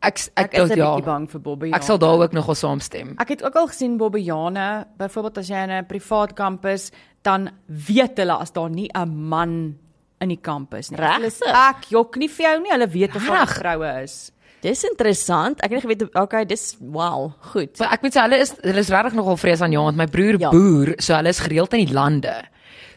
[0.00, 0.94] Ek ek ek, is 'n ja.
[0.94, 1.76] bietjie bang vir bobbejane.
[1.76, 3.14] Ek sal daar ook nogal saamstem.
[3.18, 6.90] Ek het ook al gesien bobbejane, byvoorbeeld as jy in 'n privaat kampus,
[7.22, 9.76] dan weet hulle as daar nie 'n man
[10.20, 10.98] in die kampus nie.
[10.98, 14.32] Hulle sê, Ek jok nie vir jou nie, hulle weet of daar vroue is.
[14.60, 15.60] Dis interessant.
[15.62, 17.78] Ek het nie geweet okay, dis wow, goed.
[17.78, 19.96] Maar ek moet sê hulle is hulle is regtig nogal vreesaanjaend.
[19.96, 20.48] My broer Ja.
[20.48, 20.50] ja.
[20.50, 22.42] boer, so hulle is gereeld in die lande.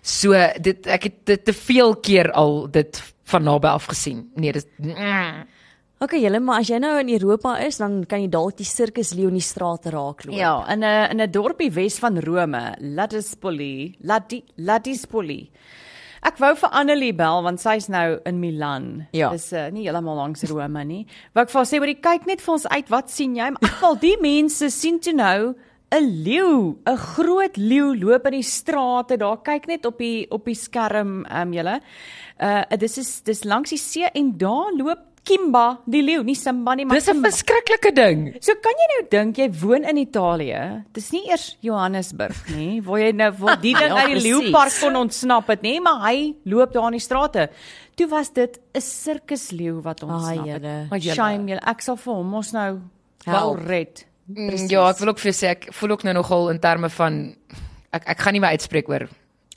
[0.02, 4.32] So dit ek het dit te veel keer al dit van naby af gesien.
[4.36, 5.46] Nee, dis mm.
[6.02, 9.12] Okay, julle, maar as jy nou in Europa is, dan kan jy dalk die sirkus
[9.14, 10.34] leeu in die strate raakloop.
[10.34, 15.52] Ja, in 'n in 'n dorpie Wes van Rome, Ladispoli, Ladi Ladispoli.
[16.24, 19.08] Ek wou vir Annelie bel want sy's nou in Milan.
[19.12, 19.30] Ja.
[19.30, 21.06] Dis uh, nie heeltemal langs Rome nie.
[21.34, 23.62] Wou ek vir haar sê, "Maar kyk net vir ons uit, wat sien jy?" Maar
[23.62, 25.56] ag wel, die mense sien toe nou
[25.92, 29.38] 'n leeu, 'n groot leeu loop in die strate daar.
[29.38, 31.80] Kyk net op die op die skerm, ehm um, julle.
[32.40, 36.74] Uh dis is dis langs die see en daar loop Kimba die leeu, nie Simba
[36.76, 38.22] nie, maar Dis 'n verskriklike ding.
[38.42, 40.84] So kan jy nou dink jy woon in Italië.
[40.94, 44.74] Dis nie eers Johannesburg nie, waar jy nou waar die ding Ja, uit die leeupark
[44.80, 47.50] kon ontsnap het, nê, maar hy loop daar in die strate.
[47.96, 50.62] Toe was dit 'n sirkusleeu wat ontsnap het.
[50.62, 50.88] julle.
[50.90, 51.62] Maar Shame julle.
[51.68, 52.80] Ek sal vir hom ons nou
[53.26, 54.06] wel red.
[54.28, 57.36] Mm, Ja, ek wil ook vir sê ek voel ook nou nogal in terme van
[57.94, 59.08] ek ek gaan nie my uitspreek oor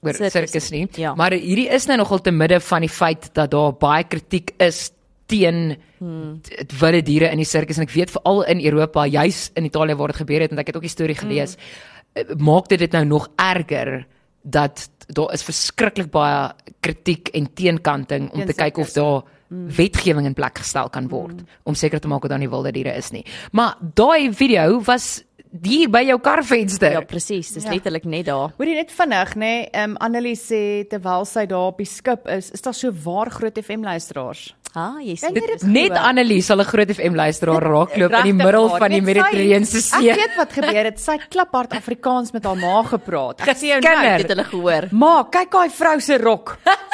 [0.02, 1.14] oor sirkus nie, ja.
[1.14, 4.90] maar hierdie is nou nogal te midde van die feit dat daar baie kritiek is
[5.26, 6.40] teen hmm.
[6.78, 10.12] wilde diere in die sirkus en ek weet veral in Europa, juis in Italië waar
[10.12, 12.42] dit gebeur het en ek het ook die storie gelees, hmm.
[12.44, 14.04] maak dit dit nou nog erger
[14.44, 16.52] dat daar is verskriklik baie
[16.84, 19.22] kritiek en teenkanting om Teen te kyk of daar
[19.76, 21.60] wetgewing in plek gestel kan word mm.
[21.68, 23.24] om seker te maak dat daar nie wilde diere is nie.
[23.52, 25.22] Maar daai video was
[25.62, 26.96] hier by jou karvenster.
[26.96, 27.52] Ja, presies.
[27.54, 27.70] Dis Ja.
[27.70, 28.52] letterlik net daar.
[28.58, 29.68] Hoorie net vinnig, nê?
[29.70, 33.30] Ehm um, Annelie sê terwyl sy daar op die skip is, is daar so waar
[33.30, 34.54] groot FM luisteraars.
[34.74, 35.36] Ah, jy sien.
[35.70, 35.94] Net?
[35.94, 40.10] Annelies sal 'n groot FM luisteraar raakloop in die middel waar, van die Mediterrane See.
[40.10, 40.98] Ek weet wat gebeur het.
[41.00, 43.46] Sy het kliphard Afrikaans met haar ma gepraat.
[43.46, 44.88] Ek sê jou nou, Dit hulle gehoor.
[44.90, 46.58] Ma, kyk daai vrou se rok.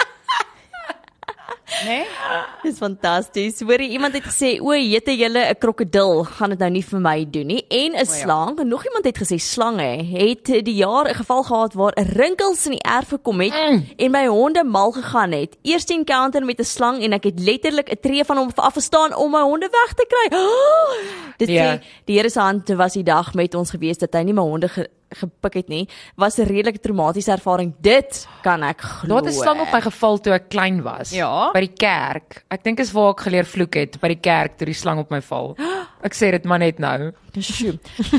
[1.85, 2.05] Né?
[2.65, 3.61] Dis fantasties.
[3.61, 7.27] Hoorie, iemand het gesê, "O, jette julle 'n krokodil gaan dit nou nie vir my
[7.31, 8.05] doen nie." En 'n ja.
[8.05, 12.09] slang, en nog iemand het gesê slange het die jaar 'n geval gehad waar 'n
[12.13, 13.87] rinkels in die erf gekom het Mm.
[13.97, 15.57] en my honde mal gegaan het.
[15.63, 19.31] Eerste encounter met 'n slang en ek het letterlik 'n tree van hom afgestaan om
[19.31, 20.39] my honde weg te kry.
[20.39, 20.93] Oh,
[21.37, 21.77] dit Ja.
[21.77, 24.43] sê die Here se hand was die dag met ons gewees dat hy nie my
[24.43, 24.69] honde
[25.11, 25.89] gepik het nie.
[26.17, 27.75] Was 'n redelike traumatiese ervaring.
[27.81, 29.09] Dit kan ek glo.
[29.09, 31.11] Daar het 'n slang op my geval toe ek klein was.
[31.11, 31.51] Ja?
[31.53, 32.45] By die kerk.
[32.49, 35.11] Ek dink is waar ek geleer vloek het by die kerk toe die slang op
[35.11, 35.57] my val.
[36.03, 37.13] Ek sê dit maar net nou.
[37.39, 37.79] Sjoe,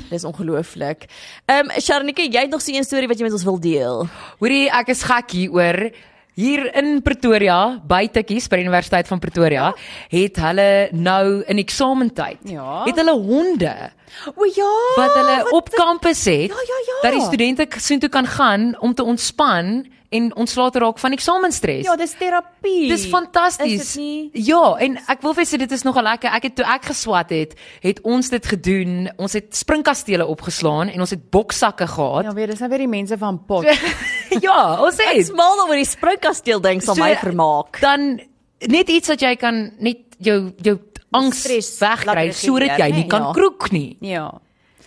[0.10, 1.10] Dis ongelooflik.
[1.48, 4.08] Ehm um, Sharnike, jy het nog so 'n storie wat jy met ons wil deel.
[4.40, 5.92] Hoorie, ek is gek hieroor.
[6.34, 9.74] Hier in Pretoria, by Tikkies by die Universiteit van Pretoria,
[10.14, 12.40] het hulle nou in eksamentyd.
[12.48, 12.84] Ja.
[12.86, 13.74] Het hulle honde
[14.36, 14.70] O ja.
[14.96, 16.52] wat hulle op kampus het.
[16.52, 16.98] Ja, ja, ja.
[17.02, 21.86] Dat die studente soontoe kan gaan om te ontspan en ontslae te raak van eksamensstres.
[21.88, 22.90] Ja, dis terapie.
[22.92, 23.82] Dis fantasties.
[23.82, 24.30] Is dit nie?
[24.50, 26.34] Ja, en ek wil vir sê dit is nogal lekker.
[26.36, 27.56] Ek het toe ek geswat het,
[27.86, 29.08] het ons dit gedoen.
[29.18, 32.28] Ons het springkastele opgeslaan en ons het boksakke gehad.
[32.28, 33.66] Ja, weer, dis nou weer die mense van pot.
[34.42, 37.82] Ja, ons Ek het smaal oor die springkasteel ding sal So, my vermaak.
[37.84, 38.20] dan
[38.68, 40.78] net iets wat jy kan net jou jou
[41.12, 41.42] angs
[41.82, 43.10] wegkry sodat jy nie né?
[43.12, 43.34] kan Ja.
[43.36, 43.98] kroek nie.
[44.00, 44.30] Ja.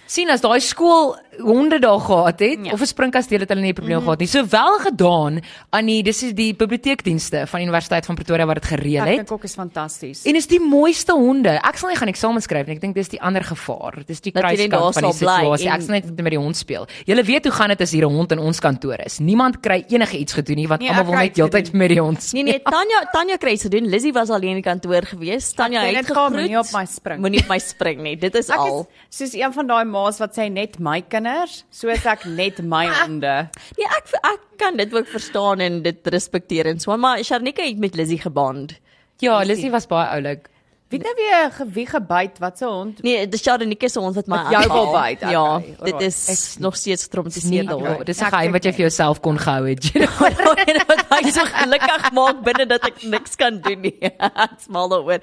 [0.07, 2.73] sien as daai skool honde daar gehad het Ja.
[2.73, 4.27] of 'n springkasteel het hulle nie probleem gehad nie.
[4.29, 8.55] So wel gedaan aan die dis is die biblioteekdienste van die Universiteit van Pretoria wat
[8.63, 9.17] dit gereël Ek het.
[9.17, 10.23] dink ook is fantasties.
[10.25, 11.49] En is die mooiste honde.
[11.63, 12.75] Ek sal nie gaan eksamen skryf nie.
[12.77, 14.03] Ek dink dis die ander gevaar.
[14.07, 15.69] Dis die kruiskant van die situasie.
[15.69, 16.87] en- Ek sal net met die hond speel.
[17.07, 19.19] Julle weet hoe gaan dit as hier 'n hond in ons kantoor is.
[19.19, 22.01] Niemand kry enige iets gedoen nie want Nee, almal ek wil net heeltyd met die
[22.01, 22.43] hond speel.
[22.45, 23.87] Nee nee, Tanya Tanya kry iets gedoen.
[23.89, 25.53] Lizzie was alleen in die kantoor gewees.
[25.55, 26.33] Tanya Ek het "Kom, gegroet.
[26.33, 28.17] moenie op my spring." Moenie op my spring nie.
[28.17, 28.87] Dit is Ek al.
[29.11, 32.85] is soos een van daai ma's wat sê net my kinders, soos ek net my
[33.01, 33.35] honde.
[33.79, 37.81] Nee, ek ek kan dit ook verstaan en dit respekteer en so, maar Sharnika het
[37.81, 38.77] met Lizzie geband.
[39.21, 40.51] Ja, Lissy was baie oulik.
[40.89, 42.39] Wie het nou weer gewie gebyt?
[42.39, 43.03] Wat se hond?
[43.03, 45.85] Nee, dis Sharnika se hond wat my jou wil byt, okay, Ja, alright.
[45.85, 48.05] dit is Ek- nog steeds ja, daaroor.
[48.05, 49.83] dis 'n geheim wat jy vir jouself kon gehou het.
[49.85, 50.29] jy know.
[50.91, 53.97] wat my so gelukkig maak binne dat ek niks kan doen nie.
[54.45, 55.19] Ek smaal daaroor.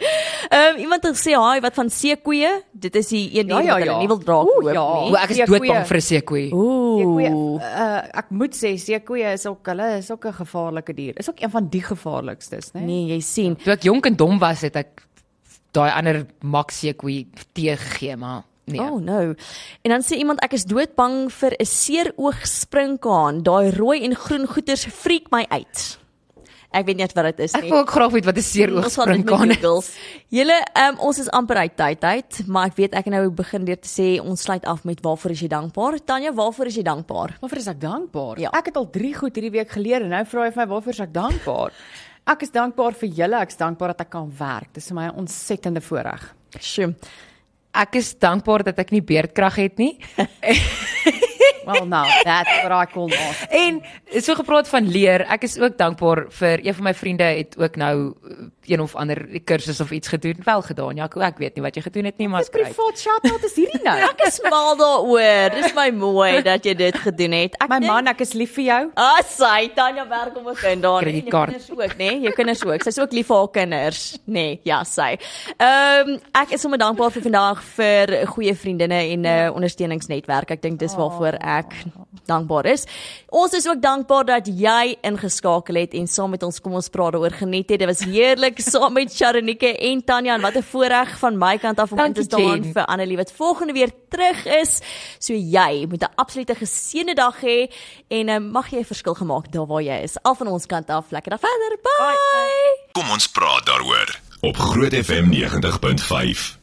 [0.50, 2.64] Ehm um, iemand het gesê, "Haai, wat van seekoeie?
[2.74, 3.98] Dit is die een Ja, dier ja, wat hulle ja.
[4.00, 5.02] nie wil draak Oeh, loop ja.
[5.04, 6.50] nie." O, ek is doodbang vir 'n seekoei.
[6.50, 7.32] Seekoeie.
[7.32, 7.62] Ooh.
[7.62, 11.14] Uh, ek moet sê seekoeie is ook hulle is ook 'n gevaarlike dier.
[11.20, 12.82] Is ook een van die gevaarlikstes, né?
[12.82, 13.56] Nee, jy sien.
[13.56, 15.08] Toe ek jonk en dom was, het ek
[15.72, 18.82] daai ander Max seekoei tee gegee, maar nee.
[18.82, 19.34] Oh no.
[19.82, 23.44] En dan sê iemand ek is doodbang vir 'n seeroog sprinkaan.
[23.44, 26.02] Daai rooi en groen goeters freak my uit.
[26.72, 27.70] Ek weet nie wat dit is Ek nie.
[27.70, 29.98] wil ook graag weet wat 'n seeroog met is.
[30.30, 33.76] Julle, um, ons is amper uit tyd uit, maar ek weet ek nou begin deur
[33.80, 36.00] te sê ons sluit af met waarvoor is jy dankbaar?
[36.06, 37.36] Tanya, waarvoor is jy dankbaar?
[37.42, 38.40] Waarvoor is ek dankbaar?
[38.40, 38.50] Ja.
[38.54, 40.94] Ek het al 3 goed hierdie week geleer en nou vra jy vir my waarvoor
[40.94, 41.72] is ek dankbaar?
[42.30, 44.74] Ek is dankbaar vir julle, ek is dankbaar dat ek kan werk.
[44.74, 46.36] Dis vir my 'n ontsettende voorreg.
[46.60, 46.94] Sjoe.
[47.74, 49.98] Ek is dankbaar dat ek nie beerdkrag het nie.
[51.66, 53.48] Well now, that's what I call master.
[53.50, 53.82] En
[54.22, 57.76] so gepraat van leer, ek is ook dankbaar vir een van my vriende het ook
[57.76, 60.36] nou uh, een of ander kursus of iets gedoen.
[60.44, 61.20] Wel gedaan, Jaco.
[61.20, 62.72] Ek weet nie wat jy gedoen het nie, maar skryf.
[62.76, 63.98] privaat shout-out is hierdie nou.
[64.12, 65.50] Ek is mal daaroor.
[65.62, 67.56] Dis my mooi dat jy dit gedoen het.
[67.62, 68.82] Ek My dink- man, ek is lief vir jou.
[68.96, 71.02] Ah, sy Tanya werk om 'n kind daar.
[71.02, 71.50] Jou Kredietkaart.
[71.52, 72.10] kinders ook, né?
[72.12, 72.20] Nee?
[72.22, 72.82] Jou kinders ook.
[72.84, 74.34] Sy's ook lief vir haar kinders, nê?
[74.34, 75.18] Nee, ja, sy.
[75.58, 80.52] Ehm um, ek is sommer dankbaar vir vandag vir goeie vriendinne en 'n uh, ondersteuningsnetwerk.
[80.52, 81.76] Ek dink dis waarvoor ek
[82.30, 82.86] dankbaar is.
[83.30, 87.16] Ons is ook dankbaar dat jy ingeskakel het en saam met ons kom ons praat
[87.16, 87.82] daaroor geniet het.
[87.82, 91.80] Dit was heerlik saam met Sharonike en Tanya en wat 'n voorreg van my kant
[91.80, 94.80] af om in te staan vir Annelie wat volgende weer terug is.
[95.20, 97.72] So jy moet 'n absolute geseënde dag hê
[98.08, 100.18] en uh, mag jy 'n verskil gemaak daar waar jy is.
[100.24, 101.78] Al van ons kant af, lekker dag verder.
[101.82, 102.00] Bye.
[102.00, 102.92] Bye.
[102.92, 106.61] Kom ons praat daaroor op Groot FM 90.5.